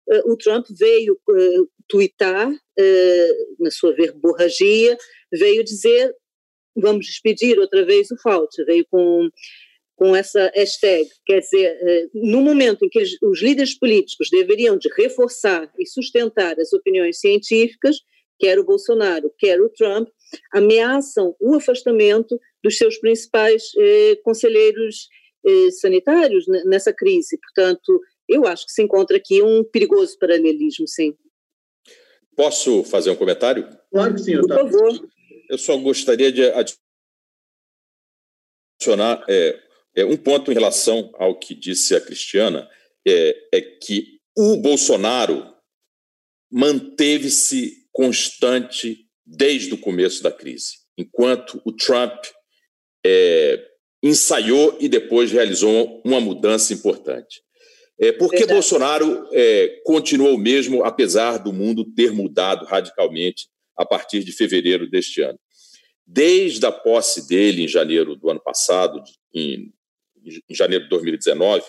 eh, 0.10 0.22
o 0.26 0.36
Trump 0.38 0.66
veio 0.78 1.14
uh, 1.14 1.70
tuitar, 1.88 2.50
uh, 2.50 3.56
na 3.60 3.72
sua 3.72 3.94
verborragia, 3.94 4.98
veio 5.32 5.64
dizer 5.64 6.14
vamos 6.76 7.06
despedir 7.06 7.60
outra 7.60 7.84
vez 7.84 8.10
o 8.10 8.18
Fauci, 8.22 8.64
veio 8.64 8.86
com, 8.90 9.30
com 9.98 10.16
essa 10.16 10.50
hashtag, 10.56 11.10
quer 11.26 11.40
dizer, 11.40 11.78
no 12.14 12.42
momento 12.42 12.86
em 12.86 12.90
que 12.90 13.04
os 13.22 13.42
líderes 13.42 13.78
políticos 13.78 14.30
deveriam 14.32 14.78
de 14.78 14.88
reforçar 14.96 15.70
e 15.78 15.86
sustentar 15.86 16.58
as 16.58 16.72
opiniões 16.72 17.20
científicas, 17.20 17.98
quer 18.40 18.58
o 18.58 18.64
Bolsonaro, 18.64 19.34
quer 19.38 19.60
o 19.60 19.70
Trump, 19.70 20.08
ameaçam 20.52 21.36
o 21.40 21.56
afastamento 21.56 22.40
dos 22.64 22.78
seus 22.78 22.98
principais 22.98 23.72
eh, 23.78 24.16
conselheiros 24.24 25.08
eh, 25.46 25.72
sanitários 25.72 26.46
nessa 26.66 26.94
crise. 26.94 27.38
Portanto, 27.38 28.00
eu 28.28 28.46
acho 28.46 28.66
que 28.66 28.72
se 28.72 28.84
encontra 28.84 29.18
aqui 29.18 29.42
um 29.42 29.64
perigoso 29.64 30.18
paralelismo, 30.20 30.88
sim. 30.88 31.16
Posso 32.36 32.84
fazer 32.84 33.10
um 33.10 33.16
comentário? 33.16 33.68
Claro 33.92 34.14
que 34.14 34.22
sim, 34.22 34.40
Por 34.40 34.50
favor. 34.50 35.10
Eu 35.50 35.58
só 35.58 35.76
gostaria 35.78 36.32
de 36.32 36.44
adicionar 38.80 39.26
é, 39.28 39.60
é, 39.96 40.06
um 40.06 40.16
ponto 40.16 40.52
em 40.52 40.54
relação 40.54 41.12
ao 41.16 41.38
que 41.38 41.56
disse 41.56 41.96
a 41.96 42.02
Cristiana, 42.02 42.70
é, 43.06 43.36
é 43.52 43.62
que 43.62 44.20
o 44.38 44.58
Bolsonaro 44.58 45.54
manteve-se 46.52 47.88
constante 47.92 49.09
desde 49.30 49.74
o 49.74 49.78
começo 49.78 50.24
da 50.24 50.32
crise, 50.32 50.80
enquanto 50.98 51.62
o 51.64 51.72
Trump 51.72 52.26
é, 53.06 53.64
ensaiou 54.02 54.76
e 54.80 54.90
depois 54.90 55.32
realizou 55.32 56.02
uma 56.04 56.20
mudança 56.20 56.74
importante. 56.74 57.42
É, 58.00 58.12
por 58.12 58.32
que 58.32 58.46
Bolsonaro 58.46 59.28
é, 59.32 59.82
continuou 59.86 60.38
mesmo, 60.38 60.84
apesar 60.84 61.38
do 61.38 61.54
mundo 61.54 61.86
ter 61.94 62.12
mudado 62.12 62.66
radicalmente 62.66 63.48
a 63.78 63.86
partir 63.86 64.24
de 64.24 64.32
fevereiro 64.32 64.90
deste 64.90 65.22
ano? 65.22 65.38
Desde 66.08 66.66
a 66.66 66.72
posse 66.72 67.28
dele 67.28 67.64
em 67.64 67.68
janeiro 67.68 68.16
do 68.16 68.30
ano 68.30 68.42
passado, 68.42 69.04
em, 69.34 69.72
em 70.50 70.56
janeiro 70.56 70.86
de 70.86 70.90
2019, 70.90 71.64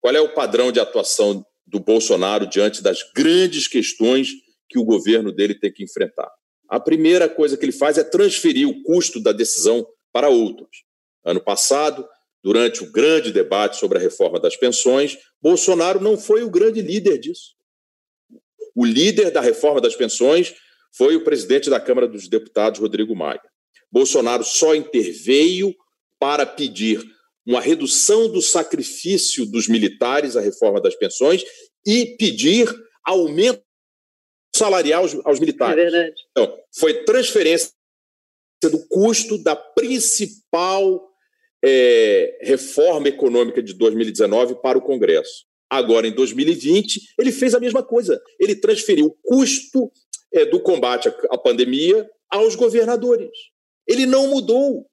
qual 0.00 0.14
é 0.14 0.20
o 0.20 0.34
padrão 0.34 0.72
de 0.72 0.80
atuação 0.80 1.44
do 1.66 1.78
Bolsonaro 1.78 2.46
diante 2.46 2.82
das 2.82 3.00
grandes 3.14 3.68
questões 3.68 4.30
que 4.68 4.78
o 4.78 4.84
governo 4.84 5.30
dele 5.30 5.54
tem 5.54 5.72
que 5.72 5.84
enfrentar? 5.84 6.30
A 6.68 6.80
primeira 6.80 7.28
coisa 7.28 7.56
que 7.56 7.64
ele 7.64 7.72
faz 7.72 7.98
é 7.98 8.04
transferir 8.04 8.68
o 8.68 8.82
custo 8.82 9.20
da 9.20 9.32
decisão 9.32 9.86
para 10.12 10.28
outros. 10.28 10.84
Ano 11.24 11.40
passado, 11.40 12.06
durante 12.42 12.82
o 12.82 12.90
grande 12.90 13.32
debate 13.32 13.78
sobre 13.78 13.98
a 13.98 14.00
reforma 14.00 14.38
das 14.38 14.56
pensões, 14.56 15.16
Bolsonaro 15.40 16.00
não 16.00 16.18
foi 16.18 16.42
o 16.42 16.50
grande 16.50 16.80
líder 16.80 17.18
disso. 17.18 17.54
O 18.74 18.84
líder 18.84 19.30
da 19.30 19.40
reforma 19.40 19.80
das 19.80 19.94
pensões 19.94 20.54
foi 20.92 21.16
o 21.16 21.24
presidente 21.24 21.70
da 21.70 21.80
Câmara 21.80 22.06
dos 22.06 22.28
Deputados, 22.28 22.80
Rodrigo 22.80 23.14
Maia. 23.16 23.40
Bolsonaro 23.90 24.44
só 24.44 24.74
interveio 24.74 25.74
para 26.18 26.44
pedir 26.44 27.02
uma 27.46 27.60
redução 27.60 28.30
do 28.30 28.40
sacrifício 28.40 29.44
dos 29.46 29.68
militares 29.68 30.36
à 30.36 30.40
reforma 30.40 30.80
das 30.80 30.94
pensões 30.94 31.44
e 31.86 32.16
pedir 32.18 32.68
aumento 33.04 33.63
salarial 34.54 35.02
aos, 35.02 35.14
aos 35.24 35.40
militares. 35.40 35.78
É 35.78 35.90
verdade. 35.90 36.14
Então, 36.30 36.58
foi 36.72 37.04
transferência 37.04 37.70
do 38.62 38.86
custo 38.88 39.36
da 39.42 39.54
principal 39.54 41.10
é, 41.62 42.38
reforma 42.42 43.08
econômica 43.08 43.62
de 43.62 43.74
2019 43.74 44.56
para 44.56 44.78
o 44.78 44.82
Congresso. 44.82 45.44
Agora, 45.68 46.06
em 46.06 46.12
2020, 46.12 47.00
ele 47.18 47.32
fez 47.32 47.54
a 47.54 47.60
mesma 47.60 47.82
coisa. 47.82 48.20
Ele 48.38 48.54
transferiu 48.54 49.06
o 49.06 49.16
custo 49.22 49.90
é, 50.32 50.44
do 50.44 50.60
combate 50.60 51.08
à, 51.08 51.14
à 51.30 51.38
pandemia 51.38 52.08
aos 52.30 52.54
governadores. 52.54 53.30
Ele 53.86 54.06
não 54.06 54.28
mudou. 54.28 54.86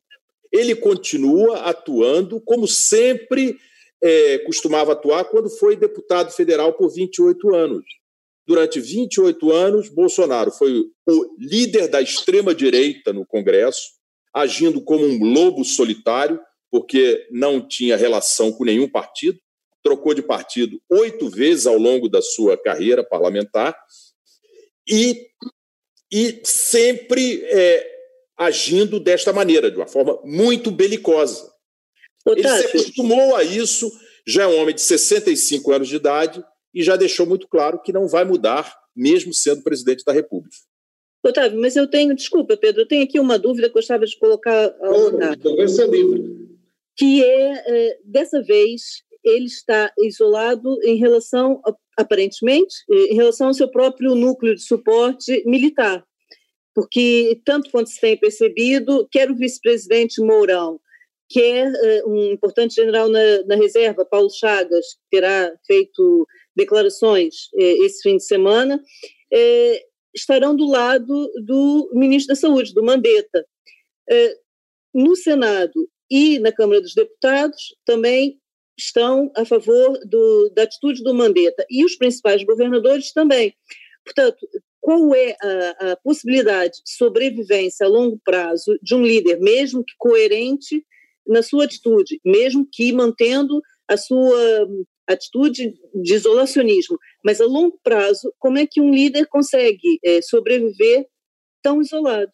Ele 0.52 0.76
continua 0.76 1.60
atuando 1.60 2.42
como 2.42 2.68
sempre 2.68 3.58
é, 4.04 4.40
costumava 4.40 4.94
atuar 4.94 5.26
quando 5.26 5.50
foi 5.50 5.76
deputado 5.76 6.32
federal 6.32 6.74
por 6.74 6.90
28 6.90 7.56
anos. 7.56 7.86
Durante 8.46 8.80
28 8.80 9.52
anos, 9.52 9.90
Bolsonaro 9.90 10.52
foi 10.52 10.80
o 11.08 11.36
líder 11.38 11.88
da 11.88 12.02
extrema-direita 12.02 13.14
no 13.14 13.26
Congresso, 13.26 13.92
agindo 14.34 14.82
como 14.82 15.06
um 15.06 15.24
lobo 15.24 15.64
solitário, 15.64 16.40
porque 16.70 17.28
não 17.32 17.66
tinha 17.66 17.98
relação 17.98 18.52
com 18.52 18.64
nenhum 18.64 18.90
partido, 18.90 19.40
trocou 19.84 20.14
de 20.14 20.22
partido 20.22 20.82
oito 20.90 21.30
vezes 21.30 21.66
ao 21.66 21.78
longo 21.78 22.08
da 22.08 22.22
sua 22.22 22.58
carreira 22.58 23.04
parlamentar 23.04 23.76
e, 24.88 25.28
e 26.12 26.42
sempre 26.44 27.44
é, 27.46 27.88
agindo 28.38 29.00
desta 29.00 29.32
maneira, 29.32 29.70
de 29.70 29.78
uma 29.78 29.88
forma 29.88 30.20
muito 30.24 30.72
belicosa. 30.72 31.52
Ele 32.28 32.48
se 32.48 32.66
acostumou 32.68 33.36
a 33.36 33.44
isso, 33.44 33.92
já 34.26 34.44
é 34.44 34.48
um 34.48 34.60
homem 34.60 34.76
de 34.76 34.82
65 34.82 35.72
anos 35.72 35.88
de 35.88 35.96
idade, 35.96 36.44
e 36.74 36.84
já 36.84 36.96
deixou 36.96 37.26
muito 37.26 37.48
claro 37.48 37.82
que 37.82 37.94
não 37.94 38.08
vai 38.08 38.24
mudar, 38.24 38.74
mesmo 38.96 39.34
sendo 39.34 39.64
presidente 39.64 40.04
da 40.04 40.12
República. 40.12 40.56
Otávio, 41.24 41.60
mas 41.60 41.76
eu 41.76 41.88
tenho, 41.88 42.16
desculpa, 42.16 42.58
Pedro, 42.58 42.82
eu 42.82 42.88
tenho 42.88 43.04
aqui 43.04 43.20
uma 43.20 43.38
dúvida 43.38 43.68
que 43.68 43.72
eu 43.72 43.82
gostava 43.82 44.06
de 44.06 44.18
colocar 44.18 44.76
ao 44.82 45.08
Otávio. 45.08 45.36
Então 45.40 45.56
que 46.98 47.24
é, 47.24 47.64
é, 47.66 48.00
dessa 48.04 48.42
vez, 48.42 49.04
ele 49.24 49.46
está 49.46 49.92
isolado 50.00 50.78
em 50.84 50.98
relação, 50.98 51.62
aparentemente, 51.98 52.76
em 52.90 53.16
relação 53.16 53.48
ao 53.48 53.54
seu 53.54 53.70
próprio 53.70 54.16
núcleo 54.16 54.56
de 54.56 54.62
suporte 54.62 55.44
militar. 55.46 56.04
Porque, 56.74 57.40
tanto 57.46 57.70
quanto 57.70 57.90
se 57.90 58.00
tem 58.00 58.18
percebido, 58.18 59.08
quer 59.12 59.30
o 59.30 59.36
vice-presidente 59.36 60.22
Mourão, 60.22 60.80
quer 61.30 61.72
uh, 61.72 62.10
um 62.10 62.32
importante 62.32 62.76
general 62.76 63.10
na, 63.10 63.44
na, 63.46 63.56
reserva, 63.56 64.06
Paulo 64.06 64.30
Chagas, 64.30 64.86
que 64.94 65.18
terá 65.18 65.52
feito 65.66 66.28
declarações 66.56 67.48
uh, 67.54 67.86
esse 67.86 68.02
fim 68.02 68.18
de 68.18 68.24
semana, 68.24 68.78
uh, 68.78 69.92
estarão 70.14 70.56
do 70.56 70.68
lado 70.68 71.32
do 71.46 71.90
ministro 71.94 72.34
da 72.34 72.40
Saúde, 72.40 72.74
do 72.74 72.84
Mandetta. 72.84 73.46
no 74.94 75.16
Senado 75.16 75.90
e 76.10 76.38
na 76.40 76.52
Câmara 76.52 76.82
dos 76.82 76.94
Deputados 76.94 77.74
também 77.86 78.38
estão 78.78 79.32
a 79.36 79.46
favor 79.46 79.98
do, 80.06 80.50
da 80.50 80.64
atitude 80.64 81.04
do 81.04 81.14
Mandetta, 81.14 81.66
e 81.70 81.86
os 81.86 81.96
principais 81.96 82.44
governadores 82.44 83.14
também. 83.14 83.54
Portanto, 84.04 84.48
qual 84.80 85.14
é 85.14 85.36
a, 85.42 85.92
a 85.92 85.96
possibilidade 85.98 86.82
de 86.84 86.92
sobrevivência 86.92 87.86
a 87.86 87.90
longo 87.90 88.20
prazo 88.26 88.78
de 88.82 88.96
um 88.96 89.04
líder, 89.04 89.40
mesmo 89.40 89.84
que 89.84 89.94
coerente 89.98 90.84
na 91.26 91.44
sua 91.44 91.66
atitude, 91.66 92.20
mesmo 92.26 92.68
que 92.70 92.92
mantendo 92.92 93.62
a 93.88 93.96
sua 93.96 94.68
atitude 95.14 95.74
de 95.94 96.14
isolacionismo. 96.14 96.98
Mas 97.24 97.40
a 97.40 97.46
longo 97.46 97.80
prazo, 97.84 98.34
como 98.40 98.58
é 98.58 98.66
que 98.66 98.82
um 98.82 98.94
líder 98.94 99.28
consegue 99.28 100.00
é, 100.04 100.22
sobreviver 100.22 101.06
tão 101.62 101.82
isolado? 101.82 102.32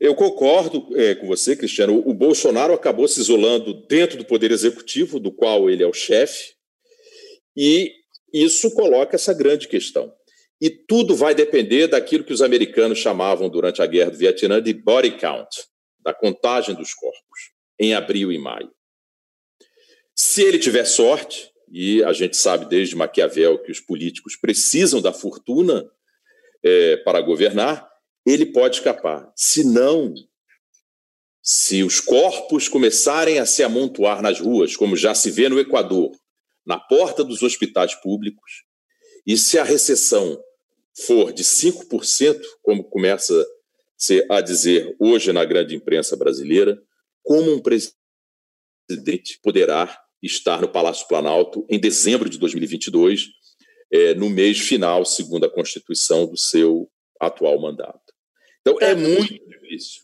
Eu 0.00 0.14
concordo 0.14 0.88
é, 0.98 1.14
com 1.14 1.26
você, 1.26 1.56
Cristiano. 1.56 2.02
O 2.06 2.12
Bolsonaro 2.12 2.74
acabou 2.74 3.08
se 3.08 3.20
isolando 3.20 3.86
dentro 3.86 4.18
do 4.18 4.24
Poder 4.24 4.50
Executivo, 4.50 5.20
do 5.20 5.32
qual 5.32 5.70
ele 5.70 5.82
é 5.82 5.86
o 5.86 5.92
chefe, 5.92 6.54
e 7.56 7.92
isso 8.32 8.70
coloca 8.72 9.14
essa 9.14 9.32
grande 9.32 9.68
questão. 9.68 10.12
E 10.60 10.68
tudo 10.68 11.14
vai 11.14 11.34
depender 11.34 11.86
daquilo 11.86 12.24
que 12.24 12.32
os 12.32 12.42
americanos 12.42 12.98
chamavam 12.98 13.48
durante 13.48 13.80
a 13.82 13.86
guerra 13.86 14.10
do 14.10 14.18
Vietnã 14.18 14.60
de 14.60 14.72
body 14.72 15.18
count, 15.18 15.48
da 16.00 16.12
contagem 16.12 16.74
dos 16.74 16.92
corpos, 16.92 17.52
em 17.78 17.94
abril 17.94 18.32
e 18.32 18.38
maio. 18.38 18.70
Se 20.26 20.42
ele 20.42 20.58
tiver 20.58 20.86
sorte, 20.86 21.52
e 21.70 22.02
a 22.02 22.12
gente 22.14 22.34
sabe 22.34 22.64
desde 22.64 22.96
Maquiavel 22.96 23.58
que 23.58 23.70
os 23.70 23.78
políticos 23.78 24.34
precisam 24.34 25.02
da 25.02 25.12
fortuna 25.12 25.88
é, 26.62 26.96
para 26.96 27.20
governar, 27.20 27.86
ele 28.26 28.46
pode 28.46 28.76
escapar. 28.76 29.30
Se 29.36 29.62
não, 29.62 30.14
se 31.42 31.82
os 31.82 32.00
corpos 32.00 32.68
começarem 32.68 33.38
a 33.38 33.44
se 33.44 33.62
amontoar 33.62 34.22
nas 34.22 34.40
ruas, 34.40 34.74
como 34.74 34.96
já 34.96 35.14
se 35.14 35.30
vê 35.30 35.48
no 35.50 35.60
Equador, 35.60 36.10
na 36.66 36.80
porta 36.80 37.22
dos 37.22 37.42
hospitais 37.42 37.94
públicos, 37.94 38.64
e 39.26 39.36
se 39.36 39.58
a 39.58 39.62
recessão 39.62 40.42
for 41.06 41.34
de 41.34 41.44
5%, 41.44 42.40
como 42.62 42.82
começa-se 42.82 44.26
a 44.30 44.40
dizer 44.40 44.96
hoje 44.98 45.32
na 45.34 45.44
grande 45.44 45.76
imprensa 45.76 46.16
brasileira, 46.16 46.82
como 47.22 47.52
um 47.52 47.60
presidente 47.60 49.38
poderá 49.42 50.03
estar 50.26 50.60
no 50.60 50.68
Palácio 50.68 51.06
Planalto 51.06 51.66
em 51.68 51.78
dezembro 51.78 52.28
de 52.28 52.38
2022, 52.38 53.26
é, 53.92 54.14
no 54.14 54.30
mês 54.30 54.58
final, 54.58 55.04
segundo 55.04 55.44
a 55.44 55.50
Constituição, 55.50 56.26
do 56.26 56.36
seu 56.36 56.88
atual 57.20 57.60
mandato. 57.60 58.00
Então, 58.60 58.78
é 58.80 58.94
muito 58.94 59.34
difícil. 59.48 60.02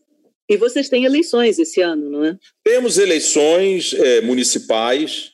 E 0.48 0.56
vocês 0.56 0.88
têm 0.88 1.04
eleições 1.04 1.58
esse 1.58 1.80
ano, 1.80 2.10
não 2.10 2.24
é? 2.24 2.36
Temos 2.64 2.98
eleições 2.98 3.94
é, 3.94 4.20
municipais. 4.20 5.30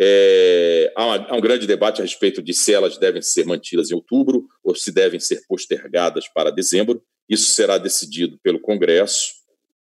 É, 0.00 0.92
há, 0.96 1.04
uma, 1.04 1.26
há, 1.28 1.36
um 1.36 1.40
grande 1.40 1.66
debate 1.66 2.00
a 2.00 2.04
respeito 2.04 2.40
de 2.40 2.54
se 2.54 2.72
elas 2.72 2.96
devem 2.98 3.20
ser 3.20 3.44
mantidas 3.44 3.90
em 3.90 3.94
outubro 3.94 4.46
ou 4.62 4.74
se 4.74 4.90
devem 4.92 5.20
ser 5.20 5.42
postergadas 5.46 6.28
para 6.28 6.50
dezembro. 6.50 7.02
Isso 7.28 7.50
será 7.50 7.78
decidido 7.78 8.38
pelo 8.42 8.60
Congresso, 8.60 9.41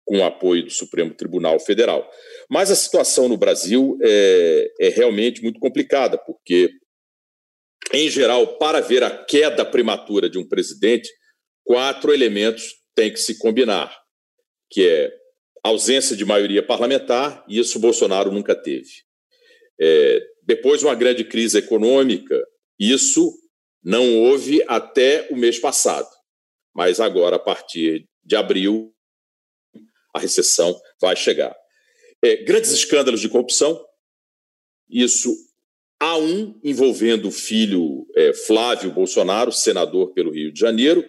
com 0.06 0.18
o 0.18 0.24
apoio 0.24 0.62
do 0.62 0.70
Supremo 0.70 1.12
Tribunal 1.12 1.58
Federal. 1.58 2.08
Mas 2.48 2.70
a 2.70 2.76
situação 2.76 3.28
no 3.28 3.36
Brasil 3.36 3.98
é, 4.00 4.72
é 4.80 4.88
realmente 4.88 5.42
muito 5.42 5.58
complicada, 5.58 6.16
porque, 6.16 6.70
em 7.92 8.08
geral, 8.08 8.56
para 8.56 8.80
ver 8.80 9.02
a 9.02 9.10
queda 9.10 9.64
prematura 9.64 10.30
de 10.30 10.38
um 10.38 10.48
presidente, 10.48 11.10
quatro 11.64 12.14
elementos 12.14 12.76
têm 12.94 13.12
que 13.12 13.18
se 13.18 13.36
combinar, 13.36 13.94
que 14.70 14.86
é 14.86 15.12
ausência 15.64 16.16
de 16.16 16.24
maioria 16.24 16.62
parlamentar, 16.62 17.44
e 17.48 17.58
isso 17.58 17.80
Bolsonaro 17.80 18.30
nunca 18.30 18.54
teve. 18.54 18.88
É, 19.80 20.20
depois, 20.44 20.84
uma 20.84 20.94
grande 20.94 21.24
crise 21.24 21.58
econômica, 21.58 22.40
isso 22.78 23.36
não 23.82 24.18
houve 24.20 24.62
até 24.68 25.26
o 25.30 25.36
mês 25.36 25.58
passado, 25.58 26.08
mas 26.72 27.00
agora, 27.00 27.36
a 27.36 27.40
partir 27.40 28.06
de 28.24 28.36
abril, 28.36 28.95
a 30.16 30.18
recessão 30.18 30.78
vai 31.00 31.14
chegar. 31.14 31.54
É, 32.24 32.36
grandes 32.36 32.70
escândalos 32.72 33.20
de 33.20 33.28
corrupção, 33.28 33.84
isso 34.88 35.34
há 36.00 36.16
um 36.16 36.58
envolvendo 36.64 37.28
o 37.28 37.32
filho 37.32 38.06
é, 38.16 38.32
Flávio 38.32 38.90
Bolsonaro, 38.92 39.52
senador 39.52 40.12
pelo 40.12 40.32
Rio 40.32 40.52
de 40.52 40.58
Janeiro, 40.58 41.08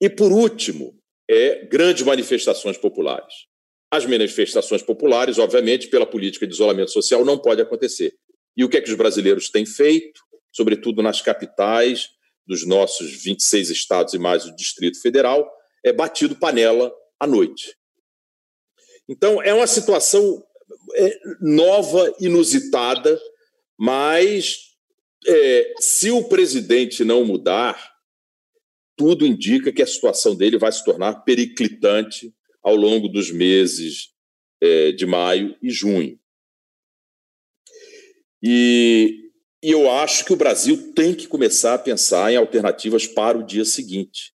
e, 0.00 0.08
por 0.08 0.30
último, 0.30 0.94
é 1.28 1.64
grandes 1.66 2.02
manifestações 2.02 2.78
populares. 2.78 3.34
As 3.90 4.04
manifestações 4.04 4.82
populares, 4.82 5.38
obviamente, 5.38 5.88
pela 5.88 6.06
política 6.06 6.46
de 6.46 6.52
isolamento 6.52 6.90
social, 6.90 7.24
não 7.24 7.38
pode 7.38 7.62
acontecer. 7.62 8.14
E 8.56 8.64
o 8.64 8.68
que 8.68 8.76
é 8.76 8.80
que 8.80 8.90
os 8.90 8.96
brasileiros 8.96 9.50
têm 9.50 9.66
feito, 9.66 10.20
sobretudo 10.52 11.02
nas 11.02 11.20
capitais 11.20 12.08
dos 12.46 12.66
nossos 12.66 13.22
26 13.22 13.70
estados 13.70 14.14
e 14.14 14.18
mais 14.18 14.44
o 14.44 14.54
Distrito 14.54 15.00
Federal, 15.00 15.50
é 15.84 15.92
batido 15.92 16.36
panela 16.36 16.92
à 17.18 17.26
noite. 17.26 17.74
Então, 19.08 19.42
é 19.42 19.54
uma 19.54 19.66
situação 19.66 20.44
é, 20.94 21.20
nova, 21.40 22.14
inusitada, 22.20 23.20
mas 23.78 24.76
é, 25.26 25.74
se 25.80 26.10
o 26.10 26.24
presidente 26.24 27.04
não 27.04 27.24
mudar, 27.24 27.94
tudo 28.96 29.26
indica 29.26 29.72
que 29.72 29.82
a 29.82 29.86
situação 29.86 30.34
dele 30.34 30.58
vai 30.58 30.72
se 30.72 30.84
tornar 30.84 31.22
periclitante 31.22 32.34
ao 32.62 32.74
longo 32.74 33.08
dos 33.08 33.30
meses 33.30 34.10
é, 34.60 34.92
de 34.92 35.04
maio 35.06 35.56
e 35.62 35.70
junho. 35.70 36.18
E, 38.42 39.30
e 39.62 39.70
eu 39.70 39.90
acho 39.90 40.24
que 40.24 40.32
o 40.32 40.36
Brasil 40.36 40.92
tem 40.94 41.14
que 41.14 41.26
começar 41.26 41.74
a 41.74 41.78
pensar 41.78 42.32
em 42.32 42.36
alternativas 42.36 43.06
para 43.06 43.38
o 43.38 43.44
dia 43.44 43.64
seguinte, 43.64 44.32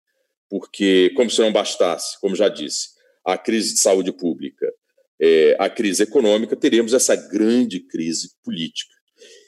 porque, 0.50 1.12
como 1.16 1.30
se 1.30 1.42
não 1.42 1.52
bastasse, 1.52 2.20
como 2.20 2.36
já 2.36 2.50
disse, 2.50 2.97
a 3.28 3.38
crise 3.38 3.74
de 3.74 3.82
saúde 3.82 4.14
pública, 4.14 4.72
é, 5.20 5.58
a 5.60 5.70
crise 5.70 6.04
econômica, 6.04 6.56
teremos 6.56 6.94
essa 6.94 7.14
grande 7.14 7.82
crise 7.82 8.30
política. 8.42 8.96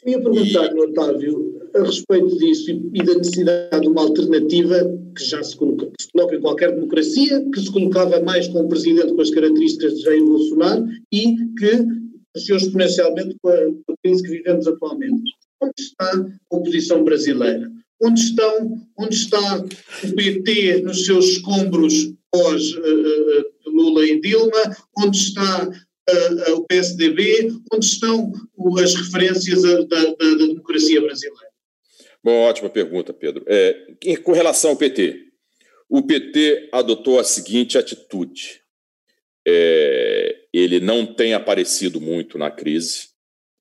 Eu 0.03 0.11
ia 0.11 0.21
perguntar-lhe, 0.21 0.79
Otávio, 0.81 1.61
a 1.73 1.83
respeito 1.83 2.37
disso 2.37 2.71
e, 2.93 3.03
da 3.03 3.15
necessidade 3.15 3.81
de 3.81 3.87
uma 3.87 4.01
alternativa 4.01 4.75
que 5.15 5.23
já 5.23 5.41
se 5.41 5.55
coloca, 5.55 5.85
que 5.85 6.03
se 6.03 6.11
coloca 6.11 6.35
em 6.35 6.41
qualquer 6.41 6.73
democracia, 6.73 7.45
que 7.53 7.61
se 7.61 7.71
colocava 7.71 8.19
mais 8.21 8.49
com 8.49 8.63
um 8.63 8.67
presidente 8.67 9.13
com 9.13 9.21
as 9.21 9.29
características 9.29 9.95
de 9.95 10.01
Jair 10.01 10.25
Bolsonaro 10.25 10.85
e 11.13 11.35
que 11.57 11.85
cresceu 12.33 12.57
exponencialmente 12.57 13.35
com 13.41 13.49
a, 13.49 13.95
crise 14.03 14.23
que 14.23 14.29
vivemos 14.29 14.67
atualmente. 14.67 15.31
Onde 15.61 15.73
está 15.77 16.11
a 16.51 16.55
oposição 16.55 17.03
brasileira? 17.03 17.71
Onde, 18.01 18.19
estão, 18.19 18.81
onde 18.97 19.15
está 19.15 19.57
o 19.59 20.15
PT 20.15 20.81
nos 20.81 21.05
seus 21.05 21.25
escombros 21.25 22.13
pós 22.31 22.73
uh, 22.73 23.45
Lula 23.79 24.05
e 24.05 24.19
Dilma? 24.19 24.75
Onde 24.97 25.17
está 25.17 25.67
uh, 25.67 26.53
o 26.53 26.65
PSDB? 26.65 27.51
Onde 27.73 27.85
estão 27.85 28.31
as 28.83 28.93
referências 28.95 29.61
da, 29.61 29.81
da, 29.83 30.03
da 30.15 30.35
democracia 30.35 31.01
brasileira? 31.01 31.49
Bom, 32.23 32.41
ótima 32.41 32.69
pergunta, 32.69 33.13
Pedro. 33.13 33.45
É, 33.47 33.95
com 34.23 34.33
relação 34.33 34.71
ao 34.71 34.75
PT, 34.75 35.29
o 35.87 36.03
PT 36.03 36.69
adotou 36.73 37.19
a 37.19 37.23
seguinte 37.23 37.77
atitude: 37.77 38.61
é, 39.47 40.35
ele 40.53 40.79
não 40.79 41.05
tem 41.05 41.33
aparecido 41.33 42.01
muito 42.01 42.37
na 42.37 42.51
crise, 42.51 43.09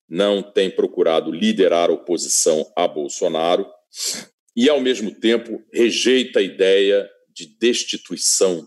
não 0.08 0.42
tem 0.42 0.70
procurado 0.70 1.30
liderar 1.30 1.88
a 1.88 1.92
oposição 1.92 2.70
a 2.76 2.88
Bolsonaro 2.88 3.66
e, 4.56 4.68
ao 4.68 4.80
mesmo 4.80 5.14
tempo, 5.14 5.62
rejeita 5.72 6.40
a 6.40 6.42
ideia 6.42 7.08
de 7.28 7.46
destituição 7.46 8.66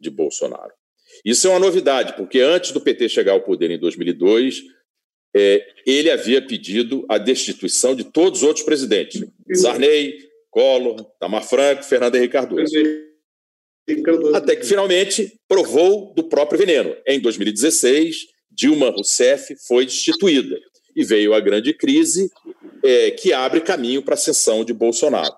de 0.00 0.08
Bolsonaro. 0.08 0.72
Isso 1.24 1.46
é 1.46 1.50
uma 1.50 1.58
novidade, 1.58 2.14
porque 2.16 2.40
antes 2.40 2.72
do 2.72 2.80
PT 2.80 3.08
chegar 3.08 3.32
ao 3.32 3.42
poder 3.42 3.70
em 3.70 3.78
2002, 3.78 4.62
é, 5.34 5.66
ele 5.86 6.10
havia 6.10 6.40
pedido 6.40 7.04
a 7.08 7.18
destituição 7.18 7.94
de 7.94 8.04
todos 8.04 8.40
os 8.40 8.44
outros 8.46 8.64
presidentes: 8.64 9.22
Sarney, 9.54 10.16
Collor, 10.50 11.04
Tamar 11.18 11.44
Franco, 11.44 11.84
Fernando 11.84 12.16
Henrique 12.16 12.32
Cardoso. 12.32 12.72
Até 14.34 14.54
que 14.54 14.66
finalmente 14.66 15.40
provou 15.48 16.12
do 16.14 16.24
próprio 16.24 16.58
veneno. 16.58 16.94
Em 17.06 17.18
2016, 17.18 18.26
Dilma 18.50 18.90
Rousseff 18.90 19.54
foi 19.66 19.86
destituída 19.86 20.58
e 20.94 21.04
veio 21.04 21.32
a 21.32 21.40
grande 21.40 21.72
crise 21.72 22.30
é, 22.82 23.10
que 23.12 23.32
abre 23.32 23.60
caminho 23.60 24.02
para 24.02 24.14
a 24.14 24.18
ascensão 24.18 24.64
de 24.64 24.74
Bolsonaro. 24.74 25.34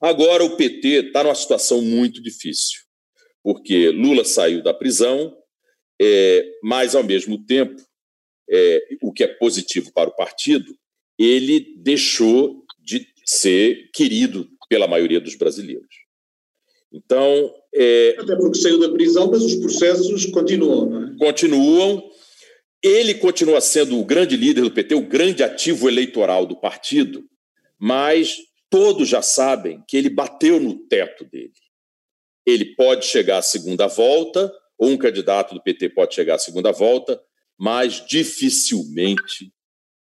Agora 0.00 0.44
o 0.44 0.56
PT 0.56 1.06
está 1.06 1.24
numa 1.24 1.34
situação 1.34 1.82
muito 1.82 2.22
difícil, 2.22 2.80
porque 3.48 3.88
Lula 3.88 4.26
saiu 4.26 4.62
da 4.62 4.74
prisão, 4.74 5.34
é, 5.98 6.44
mas 6.62 6.94
ao 6.94 7.02
mesmo 7.02 7.42
tempo 7.46 7.80
é, 8.50 8.82
o 9.00 9.10
que 9.10 9.24
é 9.24 9.26
positivo 9.26 9.90
para 9.90 10.10
o 10.10 10.14
partido, 10.14 10.76
ele 11.18 11.74
deixou 11.78 12.62
de 12.78 13.06
ser 13.24 13.88
querido 13.94 14.46
pela 14.68 14.86
maioria 14.86 15.18
dos 15.18 15.34
brasileiros. 15.34 15.88
Então. 16.92 17.54
É, 17.74 18.16
Até 18.18 18.36
porque 18.36 18.58
saiu 18.58 18.78
da 18.78 18.90
prisão, 18.90 19.30
mas 19.30 19.42
os 19.42 19.54
processos 19.54 20.26
continuam, 20.26 20.84
não 20.84 21.08
é? 21.08 21.16
Continuam. 21.16 22.06
Ele 22.82 23.14
continua 23.14 23.62
sendo 23.62 23.98
o 23.98 24.04
grande 24.04 24.36
líder 24.36 24.60
do 24.60 24.70
PT, 24.70 24.94
o 24.94 25.08
grande 25.08 25.42
ativo 25.42 25.88
eleitoral 25.88 26.44
do 26.44 26.60
partido, 26.60 27.24
mas 27.80 28.36
todos 28.68 29.08
já 29.08 29.22
sabem 29.22 29.82
que 29.88 29.96
ele 29.96 30.10
bateu 30.10 30.60
no 30.60 30.74
teto 30.86 31.24
dele. 31.24 31.54
Ele 32.48 32.74
pode 32.74 33.04
chegar 33.04 33.38
à 33.38 33.42
segunda 33.42 33.86
volta, 33.86 34.50
ou 34.78 34.88
um 34.88 34.96
candidato 34.96 35.54
do 35.54 35.62
PT 35.62 35.90
pode 35.90 36.14
chegar 36.14 36.36
à 36.36 36.38
segunda 36.38 36.72
volta, 36.72 37.20
mas 37.58 38.02
dificilmente 38.06 39.52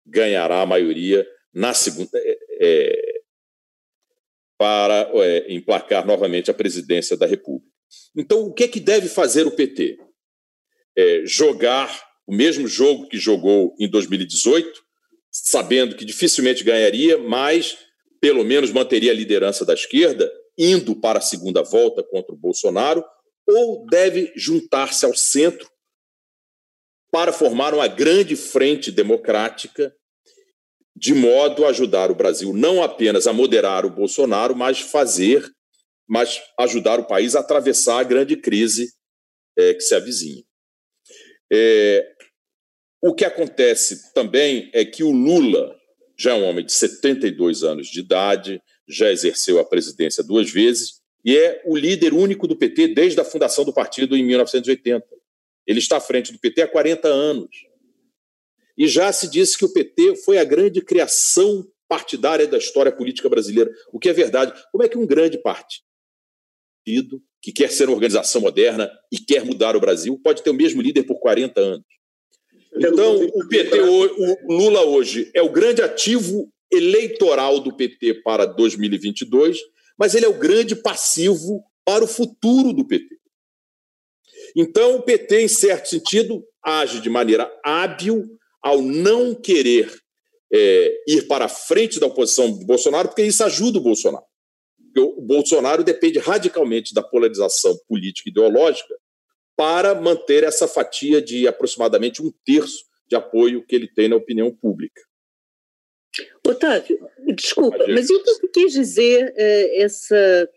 ganhará 0.06 0.62
a 0.62 0.66
maioria 0.66 1.26
na 1.52 1.74
segunda 1.74 2.12
é, 2.14 2.38
é, 2.62 3.22
para 4.60 5.10
é, 5.16 5.52
emplacar 5.52 6.06
novamente 6.06 6.52
a 6.52 6.54
presidência 6.54 7.18
da 7.18 7.26
República. 7.26 7.74
Então, 8.16 8.42
o 8.42 8.54
que 8.54 8.66
é 8.66 8.68
que 8.68 8.80
deve 8.80 9.10
fazer 9.10 9.48
o 9.48 9.52
PT? 9.52 9.98
É, 10.96 11.24
jogar 11.26 11.90
o 12.28 12.36
mesmo 12.36 12.68
jogo 12.68 13.08
que 13.08 13.18
jogou 13.18 13.76
em 13.80 13.90
2018, 13.90 14.70
sabendo 15.32 15.96
que 15.96 16.06
dificilmente 16.06 16.64
ganharia, 16.64 17.18
mas 17.18 17.76
pelo 18.22 18.44
menos 18.44 18.72
manteria 18.72 19.12
a 19.12 19.16
liderança 19.16 19.66
da 19.66 19.74
esquerda, 19.74 20.32
indo 20.58 20.96
para 20.96 21.20
a 21.20 21.22
segunda 21.22 21.62
volta 21.62 22.04
contra 22.04 22.34
o 22.34 22.38
Bolsonaro, 22.38 23.04
ou 23.48 23.86
deve 23.88 24.32
juntar-se 24.36 25.06
ao 25.06 25.16
centro 25.16 25.70
para 27.12 27.32
formar 27.32 27.74
uma 27.74 27.88
grande 27.88 28.36
frente 28.36 28.92
democrática, 28.92 29.96
de 30.96 31.14
modo 31.14 31.66
a 31.66 31.70
ajudar 31.70 32.10
o 32.10 32.16
Brasil 32.16 32.54
não 32.54 32.82
apenas 32.82 33.28
a 33.28 33.34
moderar 33.34 33.86
o 33.86 33.90
Bolsonaro, 33.90 34.56
mas 34.56 34.80
fazer, 34.80 35.46
mas 36.08 36.42
ajudar 36.60 37.00
o 37.00 37.08
país 37.08 37.36
a 37.36 37.42
atravessar 37.42 38.00
a 38.00 38.04
grande 38.04 38.38
crise 38.38 38.94
é, 39.58 39.74
que 39.74 39.82
se 39.82 39.94
avizinha. 39.94 40.44
É, 41.52 42.16
o 43.02 43.14
que 43.14 43.24
acontece 43.24 44.14
também 44.14 44.70
é 44.74 44.84
que 44.84 45.04
o 45.04 45.12
Lula 45.12 45.76
já 46.18 46.32
é 46.32 46.34
um 46.34 46.44
homem 46.44 46.66
de 46.66 46.72
72 46.72 47.64
anos 47.64 47.88
de 47.88 48.00
idade, 48.00 48.62
já 48.88 49.12
exerceu 49.12 49.60
a 49.60 49.66
presidência 49.66 50.24
duas 50.24 50.50
vezes 50.50 51.02
e 51.24 51.36
é 51.36 51.62
o 51.66 51.76
líder 51.76 52.14
único 52.14 52.48
do 52.48 52.56
PT 52.56 52.90
desde 52.90 53.20
a 53.20 53.26
fundação 53.26 53.66
do 53.66 53.74
partido 53.74 54.16
em 54.16 54.24
1980. 54.24 55.06
Ele 55.66 55.80
está 55.80 55.98
à 55.98 56.00
frente 56.00 56.32
do 56.32 56.40
PT 56.40 56.62
há 56.62 56.68
40 56.68 57.08
anos. 57.08 57.50
E 58.78 58.88
já 58.88 59.12
se 59.12 59.30
disse 59.30 59.58
que 59.58 59.66
o 59.66 59.74
PT 59.74 60.18
foi 60.18 60.38
a 60.38 60.44
grande 60.44 60.82
criação 60.82 61.68
partidária 61.88 62.48
da 62.48 62.58
história 62.58 62.92
política 62.92 63.30
brasileira, 63.30 63.72
o 63.92 64.00
que 64.00 64.10
é 64.10 64.14
verdade. 64.14 64.54
Como 64.72 64.84
é 64.84 64.90
que 64.90 64.98
um 64.98 65.06
grande 65.06 65.38
partido 65.38 65.84
que 67.42 67.52
quer 67.52 67.72
ser 67.72 67.86
uma 67.86 67.96
organização 67.96 68.42
moderna 68.42 68.92
e 69.12 69.18
quer 69.18 69.44
mudar 69.46 69.76
o 69.76 69.80
Brasil 69.80 70.20
pode 70.24 70.44
ter 70.44 70.50
o 70.50 70.54
mesmo 70.54 70.82
líder 70.82 71.04
por 71.04 71.20
40 71.20 71.60
anos? 71.60 71.86
Então, 72.78 73.16
o 73.16 73.48
PT, 73.48 73.82
o 73.82 74.54
Lula 74.54 74.82
hoje 74.82 75.32
é 75.34 75.42
o 75.42 75.50
grande 75.50 75.82
ativo 75.82 76.52
eleitoral 76.72 77.60
do 77.60 77.76
PT 77.76 78.16
para 78.16 78.46
2022, 78.46 79.60
mas 79.98 80.14
ele 80.14 80.26
é 80.26 80.30
o 80.30 80.38
grande 80.38 80.76
passivo 80.76 81.64
para 81.86 82.04
o 82.04 82.08
futuro 82.08 82.74
do 82.74 82.86
PT. 82.86 83.16
Então, 84.56 84.96
o 84.96 85.02
PT, 85.02 85.42
em 85.42 85.48
certo 85.48 85.90
sentido, 85.90 86.44
age 86.64 87.00
de 87.00 87.10
maneira 87.10 87.52
hábil 87.64 88.26
ao 88.62 88.82
não 88.82 89.36
querer 89.36 89.92
é, 90.52 91.04
ir 91.08 91.28
para 91.28 91.46
a 91.46 91.50
frente 91.50 92.00
da 92.00 92.08
oposição 92.08 92.52
do 92.52 92.66
Bolsonaro, 92.66 93.10
porque 93.10 93.24
isso 93.24 93.44
ajuda 93.44 93.78
o 93.78 93.82
Bolsonaro. 93.82 94.26
O 94.98 95.22
Bolsonaro 95.22 95.84
depende 95.84 96.20
radicalmente 96.20 96.94
da 96.94 97.04
polarização 97.04 97.78
política 97.88 98.30
e 98.30 98.32
ideológica 98.32 98.96
para 99.56 99.96
manter 99.96 100.44
essa 100.44 100.68
fatia 100.68 101.22
de 101.22 101.48
aproximadamente 101.48 102.22
um 102.22 102.32
terço 102.46 102.86
de 103.08 103.16
apoio 103.16 103.66
que 103.66 103.76
ele 103.76 103.88
tem 103.88 104.08
na 104.08 104.16
opinião 104.16 104.52
pública. 104.52 105.02
Otávio, 106.46 107.00
desculpa, 107.36 107.86
mas 107.88 108.10
o 108.10 108.24
que 108.40 108.48
quis 108.50 108.74
dizer 108.74 109.34
eh, 109.36 109.84
essa 109.84 110.50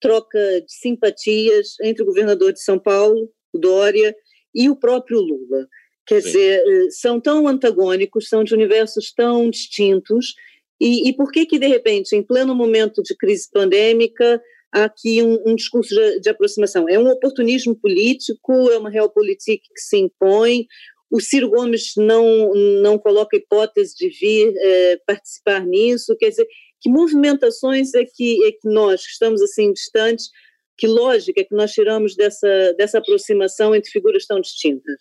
troca 0.00 0.60
de 0.62 0.72
simpatias 0.72 1.76
entre 1.82 2.02
o 2.02 2.06
governador 2.06 2.52
de 2.52 2.60
São 2.60 2.78
Paulo, 2.78 3.30
o 3.52 3.58
Dória, 3.58 4.14
e 4.54 4.68
o 4.68 4.76
próprio 4.76 5.20
Lula? 5.20 5.68
Quer 6.06 6.22
Sim. 6.22 6.26
dizer, 6.26 6.64
eh, 6.66 6.90
são 6.90 7.20
tão 7.20 7.46
antagônicos, 7.46 8.28
são 8.28 8.42
de 8.42 8.52
universos 8.52 9.12
tão 9.12 9.48
distintos, 9.48 10.34
e, 10.80 11.08
e 11.08 11.12
por 11.12 11.30
que 11.30 11.46
que, 11.46 11.58
de 11.58 11.66
repente, 11.66 12.16
em 12.16 12.22
pleno 12.22 12.54
momento 12.54 13.02
de 13.02 13.14
crise 13.14 13.48
pandêmica, 13.52 14.42
aqui 14.72 15.22
um, 15.22 15.38
um 15.46 15.54
discurso 15.54 15.94
de, 15.94 16.20
de, 16.20 16.30
aproximação. 16.30 16.88
É 16.88 16.98
um 16.98 17.08
oportunismo 17.08 17.74
político, 17.74 18.70
é 18.70 18.78
uma 18.78 18.90
realpolitik 18.90 19.62
que 19.62 19.80
se 19.80 19.98
impõe. 19.98 20.66
O 21.10 21.20
Ciro 21.20 21.50
Gomes 21.50 21.92
não, 21.96 22.54
não 22.82 22.98
coloca 22.98 23.36
hipótese 23.36 23.94
de 23.96 24.08
vir 24.08 24.52
é, 24.56 25.00
participar 25.06 25.66
nisso. 25.66 26.16
Quer 26.16 26.30
dizer, 26.30 26.46
que 26.80 26.88
movimentações 26.88 27.94
é 27.94 28.04
que, 28.04 28.46
é 28.46 28.52
que 28.52 28.68
nós, 28.68 29.04
que 29.04 29.12
estamos 29.12 29.42
assim 29.42 29.72
distantes, 29.72 30.30
que 30.78 30.86
lógica 30.86 31.40
é 31.40 31.44
que 31.44 31.54
nós 31.54 31.72
tiramos 31.72 32.16
dessa, 32.16 32.72
dessa 32.78 32.98
aproximação 32.98 33.74
entre 33.74 33.90
figuras 33.90 34.24
tão 34.24 34.40
distintas? 34.40 34.96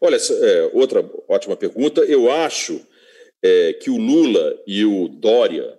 Olha, 0.00 0.16
é, 0.16 0.70
outra 0.72 1.08
ótima 1.28 1.56
pergunta. 1.56 2.02
Eu 2.02 2.30
acho 2.30 2.80
é, 3.42 3.72
que 3.72 3.90
o 3.90 3.96
Lula 3.96 4.56
e 4.66 4.84
o 4.84 5.08
Dória 5.08 5.78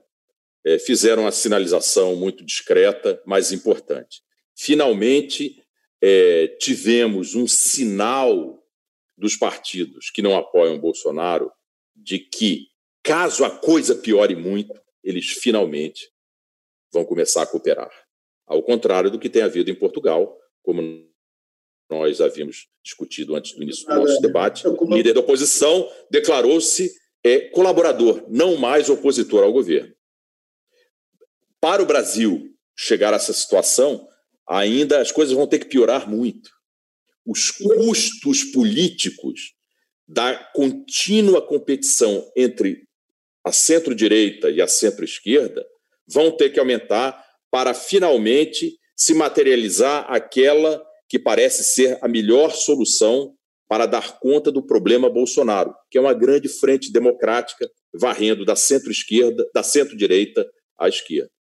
é, 0.66 0.80
fizeram 0.80 1.28
a 1.28 1.32
sinalização 1.32 2.16
muito 2.16 2.44
discreta, 2.44 3.22
mas 3.24 3.52
importante. 3.52 4.24
Finalmente, 4.56 5.64
é, 6.02 6.48
tivemos 6.60 7.36
um 7.36 7.48
sinal 7.48 8.64
dos 9.16 9.36
partidos 9.36 10.10
que 10.10 10.24
não 10.24 10.36
apoiam 10.36 10.80
Bolsonaro 10.80 11.52
de 11.96 12.18
que, 12.20 12.68
caso 13.04 13.46
a 13.46 13.50
coisa 13.50 13.96
piore 13.96 14.36
muito, 14.36 14.74
eles 15.04 15.28
finalmente 15.28 16.10
vão 16.92 17.06
começar 17.06 17.44
a 17.44 17.48
cooperar. 17.48 17.92
Ao 18.48 18.62
contrário 18.64 19.12
do 19.12 19.20
que 19.20 19.30
tem 19.30 19.44
havido 19.44 19.70
em 19.70 19.76
Portugal, 19.76 20.36
como 20.64 20.82
nós 21.90 22.20
havíamos 22.20 22.68
discutido 22.84 23.36
antes 23.36 23.54
do 23.54 23.62
início 23.62 23.86
do 23.86 23.96
nosso 23.96 24.20
debate, 24.20 24.68
o 24.68 24.96
líder 24.96 25.14
da 25.14 25.20
oposição 25.20 25.88
declarou-se 26.10 26.92
é, 27.24 27.40
colaborador, 27.50 28.24
não 28.28 28.58
mais 28.58 28.90
opositor 28.90 29.44
ao 29.44 29.54
governo 29.54 29.95
para 31.66 31.82
o 31.82 31.86
Brasil 31.88 32.54
chegar 32.78 33.12
a 33.12 33.16
essa 33.16 33.34
situação, 33.34 34.08
ainda 34.48 35.02
as 35.02 35.12
coisas 35.12 35.34
vão 35.34 35.48
ter 35.48 35.58
que 35.58 35.66
piorar 35.66 36.08
muito. 36.08 36.52
Os 37.26 37.50
custos 37.50 38.44
políticos 38.44 39.56
da 40.08 40.36
contínua 40.54 41.42
competição 41.42 42.32
entre 42.38 42.84
a 43.44 43.52
centro-direita 43.52 44.52
e 44.52 44.62
a 44.62 44.68
centro-esquerda 44.68 45.66
vão 46.08 46.30
ter 46.30 46.52
que 46.52 46.60
aumentar 46.60 47.20
para 47.50 47.74
finalmente 47.74 48.78
se 48.96 49.16
materializar 49.16 50.06
aquela 50.08 50.86
que 51.10 51.18
parece 51.18 51.64
ser 51.64 51.98
a 52.00 52.08
melhor 52.08 52.54
solução 52.54 53.34
para 53.68 53.88
dar 53.88 54.20
conta 54.20 54.52
do 54.52 54.64
problema 54.64 55.10
Bolsonaro, 55.10 55.74
que 55.90 55.98
é 55.98 56.02
uma 56.02 56.14
grande 56.14 56.48
frente 56.48 56.94
democrática 56.94 57.68
varrendo 57.92 58.46
da 58.46 58.56
centro-esquerda, 58.56 59.50
da 59.52 59.64
centro-direita 59.64 60.48
à 60.78 60.88
esquerda. 60.88 61.34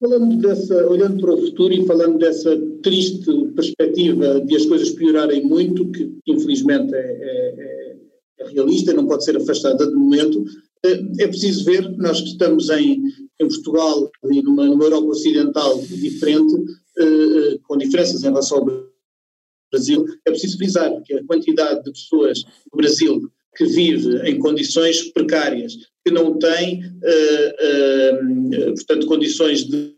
Falando 0.00 0.36
dessa, 0.38 0.88
olhando 0.88 1.20
para 1.20 1.34
o 1.34 1.38
futuro 1.38 1.74
e 1.74 1.86
falando 1.86 2.18
dessa 2.18 2.56
triste 2.82 3.30
perspectiva 3.54 4.40
de 4.40 4.56
as 4.56 4.64
coisas 4.64 4.90
piorarem 4.90 5.44
muito, 5.44 5.90
que 5.90 6.10
infelizmente 6.26 6.94
é, 6.94 6.98
é, 6.98 7.96
é 8.38 8.48
realista, 8.48 8.94
não 8.94 9.06
pode 9.06 9.24
ser 9.24 9.36
afastada 9.36 9.86
de 9.86 9.94
momento, 9.94 10.42
é, 10.82 10.92
é 11.24 11.28
preciso 11.28 11.64
ver, 11.66 11.90
nós 11.98 12.22
que 12.22 12.28
estamos 12.28 12.70
em, 12.70 13.02
em 13.38 13.48
Portugal 13.48 14.10
e 14.30 14.42
numa, 14.42 14.64
numa 14.64 14.84
Europa 14.84 15.08
Ocidental 15.08 15.78
diferente, 15.82 16.54
eh, 16.98 17.04
eh, 17.04 17.58
com 17.68 17.76
diferenças 17.76 18.22
em 18.22 18.28
relação 18.28 18.58
ao 18.58 18.90
Brasil, 19.70 20.06
é 20.26 20.30
preciso 20.30 20.56
frisar 20.56 21.02
que 21.02 21.14
a 21.14 21.24
quantidade 21.24 21.84
de 21.84 21.92
pessoas 21.92 22.42
no 22.72 22.78
Brasil 22.78 23.30
que 23.56 23.64
vive 23.66 24.28
em 24.28 24.38
condições 24.38 25.10
precárias, 25.12 25.74
que 26.04 26.12
não 26.12 26.38
tem, 26.38 26.82
uh, 26.84 28.68
uh, 28.68 28.74
portanto, 28.74 29.06
condições 29.06 29.64
de, 29.64 29.94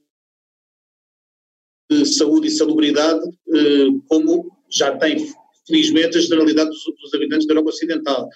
de, 1.91 2.07
saúde 2.07 2.49
e 2.49 2.51
salubridade 2.51 3.23
uh, 3.25 4.03
como 4.09 4.51
já 4.71 4.97
tem, 4.97 5.27
felizmente, 5.67 6.17
a 6.17 6.21
generalidade 6.21 6.71
dos, 6.71 6.83
dos 7.01 7.15
habitantes 7.15 7.47
da 7.47 7.53
Europa 7.53 7.71
Ocidental. 7.71 8.29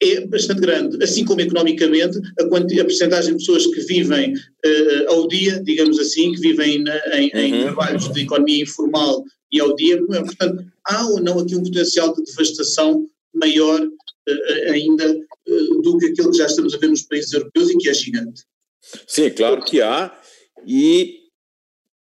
é 0.00 0.26
bastante 0.26 0.60
grande, 0.60 1.02
assim 1.02 1.24
como 1.24 1.40
economicamente, 1.40 2.18
a, 2.38 2.44
a 2.44 2.84
percentagem 2.84 3.32
de 3.32 3.38
pessoas 3.38 3.66
que 3.66 3.80
vivem 3.80 4.34
ao 5.08 5.26
dia, 5.26 5.60
digamos 5.64 5.98
assim, 5.98 6.32
que 6.32 6.40
vivem 6.40 6.84
na, 6.84 6.96
em, 7.16 7.30
uhum. 7.34 7.40
em 7.40 7.62
trabalhos 7.62 8.12
de 8.12 8.20
economia 8.20 8.62
informal 8.62 9.24
e 9.50 9.58
ao 9.58 9.74
dia, 9.74 9.98
portanto, 10.06 10.64
há 10.84 11.06
ou 11.08 11.20
não 11.20 11.38
aqui 11.38 11.56
um 11.56 11.62
potencial 11.62 12.14
de 12.14 12.22
devastação 12.22 13.08
maior 13.34 13.88
ainda 14.70 15.10
uh, 15.10 15.82
do 15.82 15.98
que 15.98 16.06
aquilo 16.06 16.30
que 16.30 16.38
já 16.38 16.46
estamos 16.46 16.74
a 16.74 16.78
ver 16.78 16.88
nos 16.88 17.02
países 17.02 17.32
europeus 17.32 17.70
e 17.70 17.78
que 17.78 17.88
é 17.88 17.94
gigante. 17.94 18.42
Sim, 19.06 19.30
claro 19.30 19.62
que 19.64 19.82
há, 19.82 20.16
e 20.66 21.18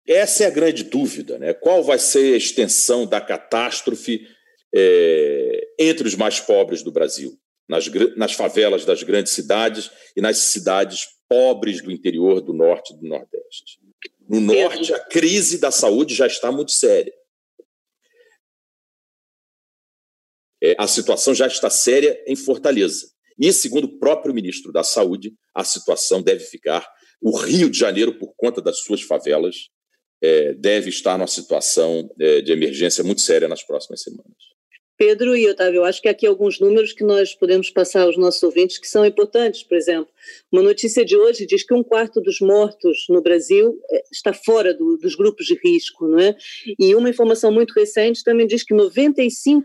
essa 0.08 0.43
é 0.43 0.47
a 0.47 0.51
grande 0.51 0.84
dúvida, 0.84 1.39
né? 1.39 1.54
Qual 1.54 1.84
vai 1.84 1.97
ser 1.97 2.34
a 2.34 2.38
extensão 2.38 3.06
da 3.06 3.19
catástrofe 3.19 4.28
é, 4.73 5.67
entre 5.80 6.08
os 6.08 6.15
mais 6.15 6.39
pobres 6.39 6.84
do 6.84 6.91
Brasil, 6.91 7.38
nas, 7.67 7.88
nas 8.15 8.34
favelas 8.34 8.86
das 8.86 9.04
grandes 9.04 9.34
cidades 9.34 9.89
e 10.15 10.21
nas 10.21 10.38
cidades 10.38 11.08
pobres 11.28 11.82
do 11.82 11.91
interior 11.91 12.41
do 12.41 12.54
norte 12.54 12.93
e 12.93 12.97
do 12.97 13.08
nordeste. 13.08 13.80
No 14.28 14.39
norte, 14.39 14.93
a 14.93 14.99
crise 14.99 15.60
da 15.60 15.71
saúde 15.71 16.13
já 16.13 16.28
está 16.28 16.51
muito 16.51 16.71
séria. 16.71 17.13
É, 20.62 20.76
a 20.78 20.88
situação 20.88 21.34
já 21.34 21.48
está 21.48 21.70
séria 21.70 22.22
em 22.28 22.36
Fortaleza. 22.36 23.08
E, 23.38 23.52
segundo 23.52 23.86
o 23.86 24.00
próprio 24.00 24.34
ministro 24.34 24.72
da 24.72 24.84
Saúde, 24.84 25.34
a 25.54 25.63
situação 25.63 26.22
deve 26.22 26.44
ficar. 26.44 26.88
O 27.22 27.38
Rio 27.38 27.70
de 27.70 27.78
Janeiro, 27.78 28.18
por 28.18 28.34
conta 28.38 28.62
das 28.62 28.80
suas 28.80 29.02
favelas, 29.02 29.56
é, 30.22 30.54
deve 30.54 30.89
estar 30.89 31.18
numa 31.18 31.28
situação 31.28 32.10
é, 32.20 32.41
de 32.41 32.52
emergência 32.52 33.04
muito 33.04 33.22
séria 33.22 33.48
nas 33.48 33.63
próximas 33.63 34.02
semanas. 34.02 34.55
Pedro 34.98 35.36
e 35.36 35.48
Otávio, 35.50 35.80
eu 35.80 35.86
acho 35.86 36.02
que 36.02 36.08
aqui 36.08 36.26
alguns 36.26 36.60
números 36.60 36.94
que 36.94 37.04
nós 37.04 37.36
podemos 37.36 37.70
passar 37.70 38.04
aos 38.04 38.18
nossos 38.18 38.42
ouvintes 38.44 38.78
que 38.78 38.88
são 38.88 39.06
importantes. 39.06 39.62
Por 39.62 39.76
exemplo, 39.76 40.08
uma 40.50 40.64
notícia 40.64 41.04
de 41.04 41.18
hoje 41.18 41.46
diz 41.46 41.66
que 41.66 41.74
um 41.74 41.84
quarto 41.84 42.22
dos 42.22 42.40
mortos 42.40 43.06
no 43.10 43.22
Brasil 43.22 43.78
eh, 43.92 44.04
está 44.12 44.34
fora 44.34 44.74
do, 44.74 44.98
dos 44.98 45.16
grupos 45.16 45.46
de 45.48 45.60
risco, 45.62 46.08
não 46.08 46.20
é? 46.20 46.36
E 46.80 46.96
uma 46.96 47.10
informação 47.10 47.52
muito 47.52 47.74
recente 47.74 48.24
também 48.24 48.48
diz 48.48 48.64
que 48.64 48.74
95% 48.74 49.62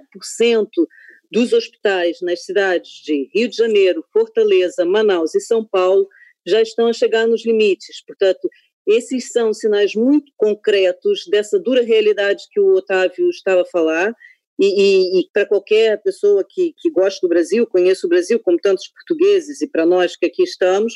dos 1.30 1.52
hospitais 1.52 2.18
nas 2.22 2.44
cidades 2.44 2.90
de 3.04 3.30
Rio 3.32 3.48
de 3.48 3.56
Janeiro, 3.56 4.04
Fortaleza, 4.12 4.84
Manaus 4.84 5.34
e 5.36 5.40
São 5.40 5.64
Paulo 5.64 6.08
já 6.44 6.60
estão 6.60 6.88
a 6.88 6.92
chegar 6.92 7.28
nos 7.28 7.46
limites. 7.46 8.04
Portanto, 8.04 8.48
esses 8.86 9.30
são 9.30 9.52
sinais 9.52 9.94
muito 9.94 10.32
concretos 10.36 11.24
dessa 11.30 11.58
dura 11.58 11.82
realidade 11.82 12.44
que 12.50 12.58
o 12.58 12.74
Otávio 12.74 13.28
estava 13.30 13.62
a 13.62 13.66
falar 13.66 14.12
e, 14.60 14.66
e, 14.66 15.20
e 15.20 15.30
para 15.32 15.46
qualquer 15.46 16.02
pessoa 16.02 16.44
que, 16.46 16.74
que 16.76 16.90
gosta 16.90 17.18
do 17.22 17.30
Brasil, 17.30 17.66
conheça 17.66 18.06
o 18.06 18.10
Brasil, 18.10 18.38
como 18.38 18.58
tantos 18.58 18.88
portugueses, 18.88 19.62
e 19.62 19.66
para 19.66 19.86
nós 19.86 20.16
que 20.16 20.26
aqui 20.26 20.42
estamos, 20.42 20.94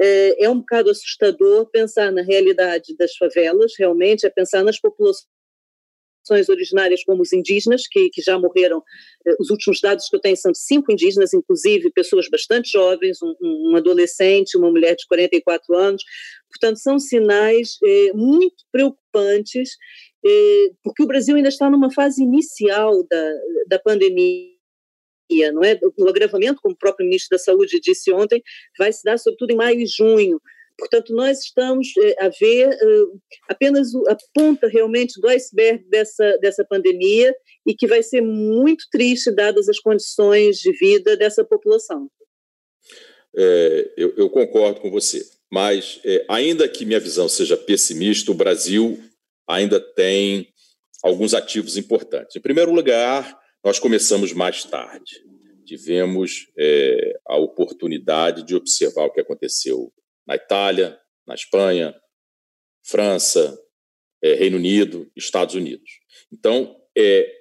é, 0.00 0.44
é 0.44 0.48
um 0.48 0.60
bocado 0.60 0.90
assustador 0.90 1.68
pensar 1.70 2.12
na 2.12 2.22
realidade 2.22 2.96
das 2.96 3.16
favelas, 3.16 3.72
realmente, 3.76 4.24
é 4.24 4.30
pensar 4.30 4.62
nas 4.62 4.78
populações 4.78 5.28
originárias 6.48 7.02
como 7.02 7.22
os 7.22 7.32
indígenas, 7.32 7.88
que, 7.90 8.10
que 8.10 8.22
já 8.22 8.38
morreram. 8.38 8.80
Eh, 9.26 9.34
os 9.40 9.50
últimos 9.50 9.80
dados 9.80 10.06
que 10.08 10.14
eu 10.14 10.20
tenho 10.20 10.36
são 10.36 10.52
de 10.52 10.60
cinco 10.60 10.92
indígenas, 10.92 11.34
inclusive 11.34 11.90
pessoas 11.90 12.28
bastante 12.30 12.70
jovens, 12.70 13.18
um, 13.20 13.34
um 13.42 13.76
adolescente, 13.76 14.56
uma 14.56 14.70
mulher 14.70 14.94
de 14.94 15.04
44 15.08 15.76
anos. 15.76 16.04
Portanto, 16.48 16.78
são 16.78 16.98
sinais 16.98 17.76
eh, 17.84 18.12
muito 18.14 18.64
preocupantes 18.70 19.70
é, 19.70 20.09
porque 20.82 21.02
o 21.02 21.06
Brasil 21.06 21.36
ainda 21.36 21.48
está 21.48 21.70
numa 21.70 21.92
fase 21.92 22.22
inicial 22.22 23.04
da, 23.08 23.34
da 23.68 23.78
pandemia. 23.78 24.50
Não 25.52 25.62
é? 25.62 25.78
O 25.96 26.08
agravamento, 26.08 26.60
como 26.60 26.74
o 26.74 26.78
próprio 26.78 27.06
ministro 27.06 27.36
da 27.36 27.42
Saúde 27.42 27.80
disse 27.80 28.12
ontem, 28.12 28.42
vai 28.78 28.92
se 28.92 29.02
dar 29.04 29.18
sobretudo 29.18 29.52
em 29.52 29.56
maio 29.56 29.80
e 29.80 29.86
junho. 29.86 30.40
Portanto, 30.80 31.14
nós 31.14 31.40
estamos 31.40 31.88
é, 31.98 32.24
a 32.24 32.28
ver 32.30 32.70
é, 32.70 33.02
apenas 33.48 33.94
a 34.08 34.16
ponta 34.34 34.66
realmente 34.66 35.20
do 35.20 35.28
iceberg 35.28 35.84
dessa, 35.90 36.38
dessa 36.38 36.64
pandemia 36.64 37.34
e 37.66 37.74
que 37.74 37.86
vai 37.86 38.02
ser 38.02 38.22
muito 38.22 38.86
triste 38.90 39.30
dadas 39.30 39.68
as 39.68 39.78
condições 39.78 40.56
de 40.56 40.72
vida 40.72 41.16
dessa 41.18 41.44
população. 41.44 42.08
É, 43.36 43.92
eu, 43.96 44.14
eu, 44.16 44.30
concordo 44.30 44.80
com 44.80 44.90
você, 44.90 45.22
mas 45.52 46.00
é, 46.02 46.24
ainda 46.28 46.66
que 46.66 46.86
minha 46.86 46.98
visão 46.98 47.28
seja 47.28 47.56
pessimista, 47.56 48.32
o 48.32 48.34
Brasil 48.34 48.98
ainda 49.54 49.80
tem 49.80 50.48
alguns 51.02 51.34
ativos 51.34 51.76
importantes. 51.76 52.36
Em 52.36 52.40
primeiro 52.40 52.72
lugar, 52.72 53.38
nós 53.64 53.78
começamos 53.78 54.32
mais 54.32 54.64
tarde. 54.64 55.22
Tivemos 55.64 56.46
é, 56.58 57.18
a 57.26 57.36
oportunidade 57.36 58.44
de 58.44 58.54
observar 58.54 59.04
o 59.04 59.12
que 59.12 59.20
aconteceu 59.20 59.92
na 60.26 60.34
Itália, 60.34 60.98
na 61.26 61.34
Espanha, 61.34 61.94
França, 62.84 63.58
é, 64.22 64.34
Reino 64.34 64.56
Unido, 64.56 65.10
Estados 65.16 65.54
Unidos. 65.54 65.90
Então, 66.32 66.76
é, 66.96 67.40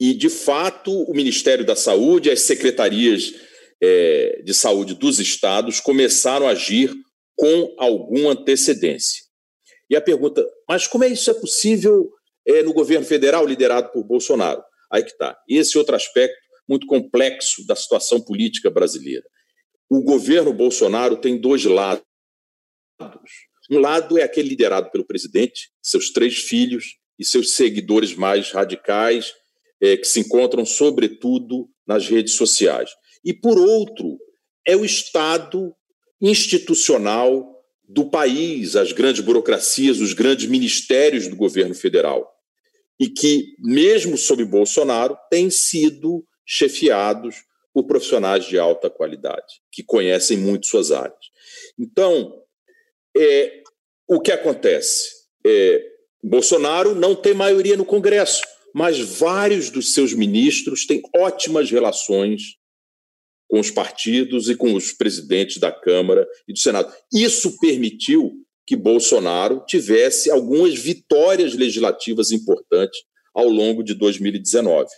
e 0.00 0.14
de 0.14 0.28
fato, 0.28 0.90
o 1.04 1.14
Ministério 1.14 1.64
da 1.64 1.76
Saúde, 1.76 2.30
as 2.30 2.40
secretarias 2.40 3.34
é, 3.82 4.42
de 4.44 4.54
saúde 4.54 4.94
dos 4.94 5.18
estados 5.18 5.80
começaram 5.80 6.46
a 6.46 6.50
agir 6.50 6.92
com 7.36 7.74
alguma 7.78 8.32
antecedência. 8.32 9.23
E 9.94 9.96
a 9.96 10.00
pergunta, 10.00 10.44
mas 10.68 10.88
como 10.88 11.04
é 11.04 11.08
isso 11.08 11.30
é 11.30 11.34
possível 11.34 12.10
é, 12.44 12.64
no 12.64 12.72
governo 12.72 13.06
federal 13.06 13.46
liderado 13.46 13.92
por 13.92 14.02
Bolsonaro? 14.02 14.60
Aí 14.90 15.04
que 15.04 15.12
está. 15.12 15.38
Esse 15.48 15.78
outro 15.78 15.94
aspecto 15.94 16.36
muito 16.68 16.84
complexo 16.88 17.64
da 17.64 17.76
situação 17.76 18.20
política 18.20 18.68
brasileira. 18.68 19.22
O 19.88 20.02
governo 20.02 20.52
Bolsonaro 20.52 21.16
tem 21.16 21.40
dois 21.40 21.64
lados. 21.64 22.04
Um 23.70 23.78
lado 23.78 24.18
é 24.18 24.24
aquele 24.24 24.48
liderado 24.48 24.90
pelo 24.90 25.06
presidente, 25.06 25.70
seus 25.80 26.10
três 26.10 26.38
filhos 26.38 26.96
e 27.16 27.24
seus 27.24 27.54
seguidores 27.54 28.16
mais 28.16 28.50
radicais, 28.50 29.32
é, 29.80 29.96
que 29.96 30.08
se 30.08 30.18
encontram, 30.18 30.66
sobretudo, 30.66 31.68
nas 31.86 32.08
redes 32.08 32.34
sociais. 32.34 32.90
E, 33.24 33.32
por 33.32 33.56
outro, 33.60 34.18
é 34.66 34.74
o 34.74 34.84
Estado 34.84 35.72
institucional 36.20 37.53
do 37.88 38.08
país, 38.08 38.76
as 38.76 38.92
grandes 38.92 39.22
burocracias, 39.22 40.00
os 40.00 40.12
grandes 40.12 40.46
ministérios 40.46 41.28
do 41.28 41.36
governo 41.36 41.74
federal, 41.74 42.32
e 42.98 43.08
que, 43.08 43.54
mesmo 43.58 44.16
sob 44.16 44.44
Bolsonaro, 44.44 45.16
têm 45.30 45.50
sido 45.50 46.24
chefiados 46.46 47.36
por 47.72 47.84
profissionais 47.84 48.46
de 48.46 48.58
alta 48.58 48.88
qualidade, 48.88 49.60
que 49.70 49.82
conhecem 49.82 50.38
muito 50.38 50.66
suas 50.66 50.92
áreas. 50.92 51.18
Então, 51.78 52.40
é, 53.16 53.62
o 54.06 54.20
que 54.20 54.30
acontece? 54.30 55.08
É, 55.44 55.84
Bolsonaro 56.22 56.94
não 56.94 57.14
tem 57.14 57.34
maioria 57.34 57.76
no 57.76 57.84
Congresso, 57.84 58.42
mas 58.72 58.98
vários 58.98 59.70
dos 59.70 59.92
seus 59.92 60.12
ministros 60.14 60.86
têm 60.86 61.02
ótimas 61.16 61.70
relações 61.70 62.56
com 63.54 63.60
os 63.60 63.70
partidos 63.70 64.48
e 64.48 64.56
com 64.56 64.74
os 64.74 64.90
presidentes 64.90 65.58
da 65.58 65.70
Câmara 65.70 66.26
e 66.48 66.52
do 66.52 66.58
Senado. 66.58 66.92
Isso 67.12 67.56
permitiu 67.60 68.32
que 68.66 68.74
Bolsonaro 68.74 69.62
tivesse 69.64 70.28
algumas 70.28 70.74
vitórias 70.74 71.54
legislativas 71.54 72.32
importantes 72.32 72.98
ao 73.32 73.46
longo 73.46 73.84
de 73.84 73.94
2019. 73.94 74.88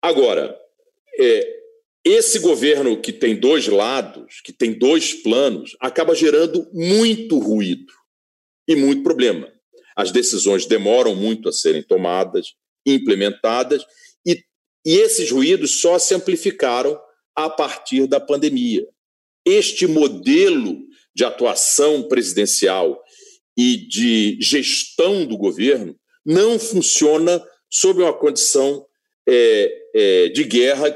Agora, 0.00 0.58
é, 1.20 1.56
esse 2.02 2.38
governo 2.38 2.98
que 2.98 3.12
tem 3.12 3.36
dois 3.36 3.68
lados, 3.68 4.40
que 4.42 4.52
tem 4.54 4.72
dois 4.72 5.12
planos, 5.12 5.76
acaba 5.80 6.14
gerando 6.14 6.66
muito 6.72 7.38
ruído 7.38 7.92
e 8.66 8.74
muito 8.74 9.02
problema. 9.02 9.52
As 9.94 10.10
decisões 10.10 10.64
demoram 10.64 11.14
muito 11.14 11.50
a 11.50 11.52
serem 11.52 11.82
tomadas, 11.82 12.54
implementadas, 12.86 13.84
e 14.88 15.00
esses 15.00 15.30
ruídos 15.30 15.82
só 15.82 15.98
se 15.98 16.14
amplificaram 16.14 16.98
a 17.36 17.50
partir 17.50 18.06
da 18.06 18.18
pandemia. 18.18 18.88
Este 19.44 19.86
modelo 19.86 20.78
de 21.14 21.26
atuação 21.26 22.08
presidencial 22.08 22.98
e 23.54 23.76
de 23.76 24.38
gestão 24.40 25.26
do 25.26 25.36
governo 25.36 25.94
não 26.24 26.58
funciona 26.58 27.44
sob 27.68 28.00
uma 28.00 28.14
condição 28.14 28.86
é, 29.28 29.78
é, 29.94 30.28
de 30.30 30.44
guerra 30.44 30.90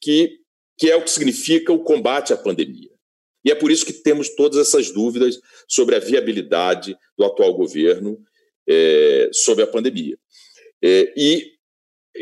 que, 0.00 0.40
que 0.76 0.90
é 0.90 0.96
o 0.96 1.04
que 1.04 1.10
significa 1.12 1.72
o 1.72 1.84
combate 1.84 2.32
à 2.32 2.36
pandemia. 2.36 2.90
E 3.44 3.52
é 3.52 3.54
por 3.54 3.70
isso 3.70 3.86
que 3.86 3.92
temos 3.92 4.30
todas 4.30 4.58
essas 4.58 4.90
dúvidas 4.90 5.38
sobre 5.68 5.94
a 5.94 6.00
viabilidade 6.00 6.98
do 7.16 7.24
atual 7.24 7.54
governo 7.54 8.20
é, 8.68 9.30
sobre 9.32 9.62
a 9.62 9.68
pandemia. 9.68 10.18
É, 10.82 11.14
e 11.16 11.59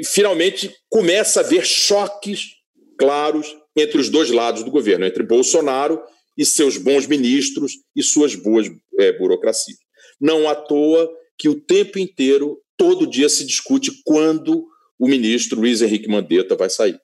finalmente 0.04 0.74
começa 0.88 1.40
a 1.40 1.44
haver 1.44 1.64
choques 1.64 2.56
claros 2.98 3.56
entre 3.76 3.98
os 3.98 4.08
dois 4.08 4.30
lados 4.30 4.62
do 4.62 4.70
governo, 4.70 5.06
entre 5.06 5.22
Bolsonaro 5.22 6.02
e 6.36 6.44
seus 6.44 6.76
bons 6.76 7.06
ministros 7.06 7.72
e 7.94 8.02
suas 8.02 8.34
boas 8.34 8.70
é, 8.98 9.12
burocracias. 9.12 9.78
Não 10.20 10.48
à 10.48 10.54
toa 10.54 11.08
que 11.36 11.48
o 11.48 11.60
tempo 11.60 11.98
inteiro, 11.98 12.60
todo 12.76 13.06
dia 13.06 13.28
se 13.28 13.44
discute 13.46 14.02
quando 14.04 14.66
o 14.98 15.06
ministro 15.06 15.60
Luiz 15.60 15.80
Henrique 15.80 16.08
Mandetta 16.08 16.56
vai 16.56 16.68
sair. 16.68 17.00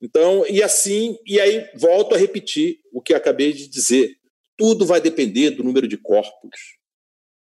Então, 0.00 0.44
e 0.48 0.62
assim, 0.62 1.16
e 1.26 1.38
aí 1.38 1.64
volto 1.76 2.14
a 2.14 2.18
repetir 2.18 2.78
o 2.92 3.00
que 3.00 3.14
acabei 3.14 3.52
de 3.52 3.68
dizer. 3.68 4.16
Tudo 4.56 4.84
vai 4.84 5.00
depender 5.00 5.50
do 5.50 5.62
número 5.62 5.86
de 5.86 5.96
corpos 5.96 6.81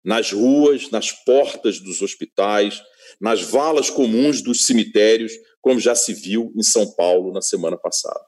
nas 0.04 0.32
ruas, 0.32 0.90
nas 0.90 1.12
portas 1.12 1.80
dos 1.80 2.02
hospitais, 2.02 2.82
nas 3.20 3.42
valas 3.42 3.90
comuns 3.90 4.42
dos 4.42 4.66
cemitérios, 4.66 5.34
como 5.62 5.80
já 5.80 5.96
se 5.96 6.14
viu 6.14 6.54
em 6.56 6.64
São 6.64 6.90
Paulo 6.96 7.34
na 7.34 7.42
semana 7.42 7.78
passada. 7.78 8.24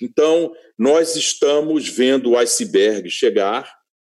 Então, 0.00 0.52
nós 0.78 1.16
estamos 1.16 1.88
vendo 1.88 2.30
o 2.30 2.36
iceberg 2.36 3.08
chegar, 3.08 3.72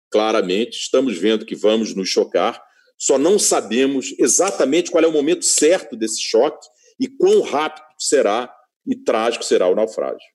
claramente, 0.09 0.77
estamos 0.77 1.17
vendo 1.17 1.45
que 1.45 1.55
vamos 1.55 1.93
nos 1.93 2.09
chocar, 2.09 2.63
só 2.97 3.17
não 3.17 3.37
sabemos 3.37 4.15
exatamente 4.17 4.89
qual 4.89 5.03
é 5.03 5.07
o 5.07 5.11
momento 5.11 5.43
certo 5.43 5.95
desse 5.95 6.21
choque 6.21 6.65
e 6.99 7.07
quão 7.07 7.41
rápido 7.41 7.85
será 7.99 8.53
e 8.87 8.95
trágico 8.95 9.43
será 9.43 9.67
o 9.67 9.75
naufrágio. 9.75 10.27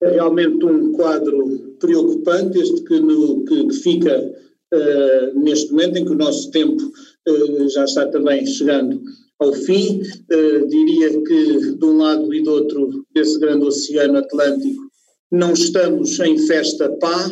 É 0.00 0.10
realmente 0.10 0.64
um 0.64 0.92
quadro 0.92 1.76
preocupante, 1.80 2.58
este 2.58 2.84
que, 2.84 3.00
no, 3.00 3.44
que, 3.44 3.66
que 3.66 3.74
fica 3.76 4.45
uh, 4.74 5.38
neste 5.38 5.70
momento 5.70 5.96
em 5.96 6.04
que 6.04 6.12
o 6.12 6.16
nosso 6.16 6.50
tempo 6.50 6.82
uh, 6.82 7.68
já 7.68 7.84
está 7.84 8.06
também 8.08 8.46
chegando 8.46 9.00
ao 9.38 9.52
fim. 9.52 10.00
Uh, 10.00 10.66
diria 10.68 11.22
que 11.22 11.76
de 11.76 11.84
um 11.84 11.98
lado 11.98 12.32
e 12.34 12.42
do 12.42 12.50
outro 12.50 13.06
desse 13.14 13.38
grande 13.38 13.64
oceano 13.64 14.18
Atlântico 14.18 14.86
não 15.30 15.52
estamos 15.52 16.18
em 16.20 16.38
festa 16.46 16.88
pá, 16.98 17.30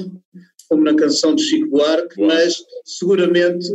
como 0.68 0.82
na 0.82 0.94
canção 0.94 1.34
de 1.34 1.42
Chico 1.42 1.68
Buarque, 1.70 2.20
mas 2.20 2.56
seguramente 2.84 3.68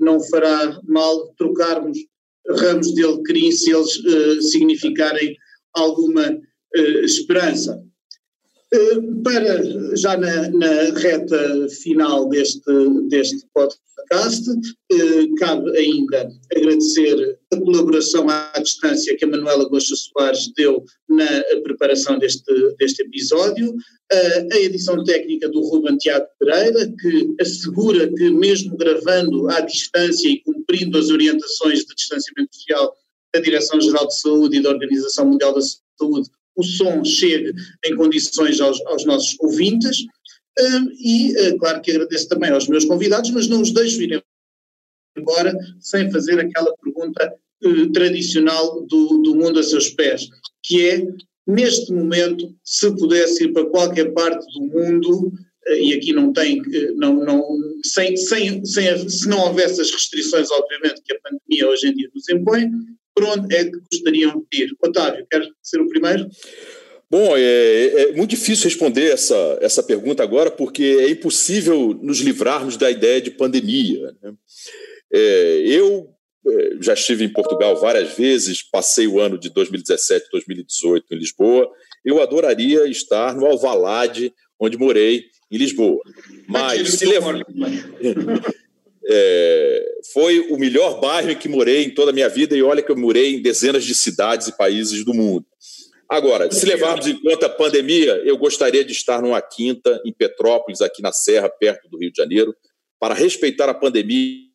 não 0.00 0.20
fará 0.20 0.80
mal 0.84 1.34
trocarmos 1.36 1.98
ramos 2.48 2.94
dele 2.94 3.22
criem 3.24 3.52
se 3.52 3.70
eles 3.70 3.92
significarem 4.50 5.36
alguma 5.74 6.40
esperança. 7.02 7.78
Uh, 8.74 9.22
para 9.22 9.96
já 9.96 10.16
na, 10.18 10.50
na, 10.50 10.82
reta 10.98 11.68
final 11.82 12.28
deste, 12.28 12.60
deste 13.08 13.46
podcast, 13.54 14.44
cabe 15.38 15.76
ainda 15.76 16.30
agradecer 16.54 17.38
a 17.52 17.56
colaboração 17.56 18.28
à 18.28 18.52
distância 18.58 19.16
que 19.16 19.24
a 19.24 19.28
Manuela 19.28 19.68
Gosta 19.68 19.94
Soares 19.96 20.52
deu 20.54 20.84
na 21.08 21.26
preparação 21.62 22.18
deste, 22.18 22.44
deste 22.78 23.02
episódio, 23.02 23.74
a 24.12 24.56
edição 24.58 25.02
técnica 25.04 25.48
do 25.48 25.60
Ruben 25.60 25.96
Tiago 25.96 26.26
Pereira, 26.38 26.92
que 27.00 27.34
assegura 27.40 28.08
que 28.12 28.30
mesmo 28.30 28.76
gravando 28.76 29.48
à 29.50 29.60
distância 29.60 30.28
e 30.28 30.42
cumprindo 30.42 30.98
as 30.98 31.08
orientações 31.08 31.80
de 31.80 31.94
distanciamento 31.94 32.54
social 32.54 32.94
da 33.34 33.40
Direção-Geral 33.40 34.06
de 34.06 34.20
Saúde 34.20 34.56
e 34.56 34.62
da 34.62 34.70
Organização 34.70 35.26
Mundial 35.26 35.54
da 35.54 35.60
Saúde, 35.60 36.30
o 36.58 36.62
som 36.62 37.04
chegue 37.04 37.52
em 37.84 37.96
condições 37.96 38.60
aos, 38.60 38.84
aos 38.86 39.06
nossos 39.06 39.36
ouvintes. 39.40 39.98
e, 41.00 41.36
eh, 41.36 41.56
claro 41.58 41.80
que 41.80 41.92
agradeço 41.92 42.28
também 42.28 42.50
aos 42.50 42.66
meus 42.68 42.84
convidados, 42.84 43.30
mas 43.30 43.46
não 43.46 43.62
os 43.62 43.70
deixo 43.70 44.02
ir 44.02 44.22
embora 45.18 45.52
sem 45.80 46.10
fazer 46.10 46.38
aquela 46.38 46.74
pergunta 46.76 47.34
uh, 47.64 47.92
tradicional 47.92 48.86
do, 48.86 49.22
do 49.22 49.34
mundo 49.34 49.58
a 49.58 49.62
seus 49.62 49.90
pés, 49.90 50.28
que 50.62 50.88
é, 50.88 51.06
neste 51.46 51.92
momento, 51.92 52.54
se 52.64 52.90
pudesse 52.96 53.44
ir 53.44 53.52
para 53.52 53.66
qualquer 53.66 54.12
parte 54.12 54.44
do 54.54 54.66
mundo, 54.66 55.26
uh, 55.26 55.74
e 55.74 55.94
aqui 55.94 56.12
não 56.12 56.32
tem, 56.32 56.60
uh, 56.60 56.94
não, 56.96 57.24
não, 57.24 57.44
sem, 57.84 58.16
sem, 58.16 58.64
sem, 58.64 59.08
se 59.08 59.28
não 59.28 59.46
houvesse 59.46 59.80
as 59.80 59.90
restrições, 59.90 60.50
obviamente, 60.50 61.02
que 61.04 61.14
a 61.14 61.20
pandemia 61.20 61.68
hoje 61.68 61.88
em 61.88 61.94
dia 61.94 62.08
nos 62.14 62.28
impõe, 62.28 62.70
por 63.18 63.24
onde 63.24 63.56
é 63.56 63.64
que 63.64 63.80
gostariam 63.90 64.46
de 64.50 64.62
ir? 64.62 64.76
Otávio, 64.80 65.26
quer 65.28 65.42
ser 65.60 65.80
o 65.80 65.88
primeiro? 65.88 66.28
Bom, 67.10 67.36
é, 67.36 67.40
é, 67.40 68.12
muito 68.12 68.30
difícil 68.30 68.66
responder 68.66 69.10
essa, 69.10 69.58
essa 69.60 69.82
pergunta 69.82 70.22
agora, 70.22 70.50
porque 70.52 70.98
é 71.00 71.10
impossível 71.10 71.98
nos 72.00 72.20
livrarmos 72.20 72.76
da 72.76 72.88
ideia 72.90 73.20
de 73.20 73.32
pandemia. 73.32 74.14
Né? 74.22 74.34
É, 75.12 75.62
eu 75.64 76.08
é, 76.46 76.76
já 76.80 76.94
estive 76.94 77.24
em 77.24 77.32
Portugal 77.32 77.74
várias 77.76 78.16
vezes, 78.16 78.62
passei 78.62 79.08
o 79.08 79.18
ano 79.18 79.36
de 79.36 79.50
2017, 79.50 80.28
2018 80.30 81.06
em 81.10 81.18
Lisboa. 81.18 81.68
Eu 82.04 82.22
adoraria 82.22 82.86
estar 82.86 83.34
no 83.34 83.46
Alvalade, 83.46 84.32
onde 84.60 84.76
morei, 84.76 85.24
em 85.50 85.56
Lisboa. 85.56 86.00
Mas 86.46 86.90
se 86.90 87.06
levar. 87.06 87.34
É, 89.10 90.00
foi 90.12 90.40
o 90.50 90.58
melhor 90.58 91.00
bairro 91.00 91.30
em 91.30 91.38
que 91.38 91.48
morei 91.48 91.84
em 91.84 91.94
toda 91.94 92.10
a 92.10 92.14
minha 92.14 92.28
vida, 92.28 92.54
e 92.56 92.62
olha 92.62 92.82
que 92.82 92.92
eu 92.92 92.96
morei 92.96 93.36
em 93.36 93.42
dezenas 93.42 93.84
de 93.84 93.94
cidades 93.94 94.48
e 94.48 94.56
países 94.56 95.04
do 95.04 95.14
mundo. 95.14 95.46
Agora, 96.08 96.50
se 96.50 96.64
levarmos 96.64 97.06
em 97.06 97.20
conta 97.20 97.46
a 97.46 97.50
pandemia, 97.50 98.14
eu 98.24 98.36
gostaria 98.38 98.82
de 98.84 98.92
estar 98.92 99.20
numa 99.20 99.42
quinta 99.42 100.00
em 100.04 100.12
Petrópolis, 100.12 100.80
aqui 100.80 101.02
na 101.02 101.12
Serra, 101.12 101.50
perto 101.50 101.88
do 101.88 101.98
Rio 101.98 102.10
de 102.10 102.16
Janeiro, 102.16 102.54
para 102.98 103.14
respeitar 103.14 103.68
a 103.68 103.74
pandemia 103.74 104.48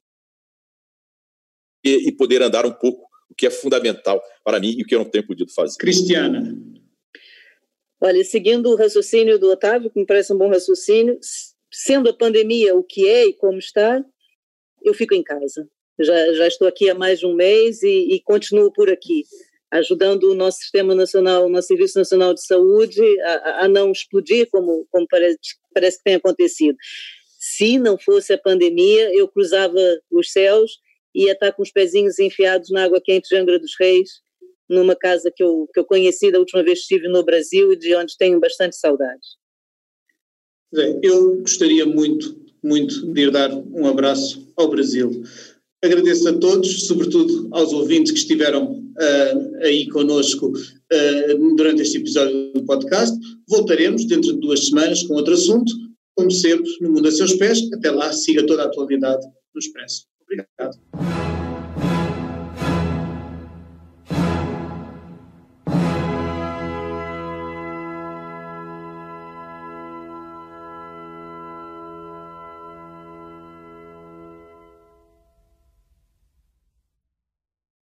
e, 1.83 2.11
poder 2.11 2.41
andar 2.41 2.65
um 2.65 2.71
pouco, 2.71 3.07
o 3.29 3.35
que 3.35 3.45
é 3.45 3.49
fundamental 3.49 4.21
para 4.43 4.59
mim 4.59 4.75
e 4.77 4.83
o 4.83 4.85
que 4.85 4.95
eu 4.95 4.99
não 4.99 5.09
tenho 5.09 5.25
podido 5.25 5.51
fazer. 5.51 5.77
Cristiana. 5.77 6.55
Olha, 8.01 8.23
seguindo 8.23 8.69
o 8.69 8.75
raciocínio 8.75 9.39
do 9.39 9.49
Otávio, 9.51 9.89
que 9.89 9.99
me 9.99 10.05
parece 10.05 10.33
um 10.33 10.37
bom 10.37 10.49
raciocínio, 10.49 11.19
sendo 11.71 12.09
a 12.09 12.13
pandemia 12.13 12.75
o 12.75 12.83
que 12.83 13.07
é 13.07 13.27
e 13.27 13.33
como 13.33 13.57
está, 13.57 14.03
eu 14.83 14.93
fico 14.93 15.13
em 15.13 15.23
casa. 15.23 15.67
Já, 15.99 16.33
já 16.33 16.47
estou 16.47 16.67
aqui 16.67 16.89
há 16.89 16.95
mais 16.95 17.19
de 17.19 17.25
um 17.25 17.35
mês 17.35 17.83
e, 17.83 18.15
e 18.15 18.21
continuo 18.21 18.71
por 18.71 18.89
aqui, 18.89 19.23
ajudando 19.71 20.31
o 20.31 20.35
nosso 20.35 20.59
Sistema 20.59 20.95
Nacional, 20.95 21.45
o 21.45 21.49
nosso 21.49 21.67
Serviço 21.67 21.99
Nacional 21.99 22.33
de 22.33 22.43
Saúde 22.45 23.01
a, 23.21 23.65
a 23.65 23.67
não 23.67 23.91
explodir, 23.91 24.47
como, 24.49 24.87
como 24.91 25.07
parece, 25.07 25.37
parece 25.73 25.97
que 25.97 26.03
tem 26.03 26.15
acontecido. 26.15 26.75
Se 27.39 27.77
não 27.77 27.97
fosse 27.97 28.33
a 28.33 28.37
pandemia, 28.37 29.13
eu 29.15 29.27
cruzava 29.27 29.77
os 30.11 30.31
céus 30.31 30.71
ia 31.13 31.33
estar 31.33 31.51
com 31.51 31.61
os 31.61 31.71
pezinhos 31.71 32.19
enfiados 32.19 32.69
na 32.71 32.83
água 32.83 33.01
quente 33.01 33.29
de 33.29 33.35
Angra 33.35 33.59
dos 33.59 33.73
Reis, 33.79 34.21
numa 34.67 34.95
casa 34.95 35.31
que 35.33 35.43
eu, 35.43 35.69
que 35.71 35.79
eu 35.79 35.85
conheci 35.85 36.31
da 36.31 36.39
última 36.39 36.63
vez 36.63 36.79
que 36.79 36.95
estive 36.95 37.07
no 37.07 37.23
Brasil 37.23 37.71
e 37.73 37.77
de 37.77 37.95
onde 37.95 38.17
tenho 38.17 38.39
bastante 38.39 38.75
saudades. 38.75 39.37
Eu 41.01 41.37
gostaria 41.41 41.85
muito, 41.85 42.35
muito 42.63 43.13
de 43.13 43.21
ir 43.21 43.31
dar 43.31 43.51
um 43.53 43.85
abraço 43.87 44.47
ao 44.55 44.69
Brasil. 44.69 45.23
Agradeço 45.83 46.29
a 46.29 46.33
todos, 46.33 46.87
sobretudo 46.87 47.49
aos 47.51 47.73
ouvintes 47.73 48.11
que 48.11 48.19
estiveram 48.19 48.71
uh, 48.71 49.55
aí 49.63 49.87
conosco 49.89 50.47
uh, 50.47 51.55
durante 51.55 51.81
este 51.81 51.97
episódio 51.97 52.53
do 52.53 52.63
podcast. 52.63 53.17
Voltaremos 53.49 54.05
dentro 54.05 54.33
de 54.33 54.39
duas 54.39 54.67
semanas 54.67 55.03
com 55.03 55.15
outro 55.15 55.33
assunto, 55.33 55.71
como 56.15 56.31
sempre, 56.31 56.71
no 56.79 56.91
Mundo 56.91 57.07
a 57.07 57.11
Seus 57.11 57.33
Pés. 57.33 57.59
Até 57.73 57.91
lá, 57.91 58.13
siga 58.13 58.45
toda 58.45 58.63
a 58.63 58.65
atualidade 58.67 59.25
no 59.53 59.59
Expresso. 59.59 60.05
Obrigado. 60.21 61.32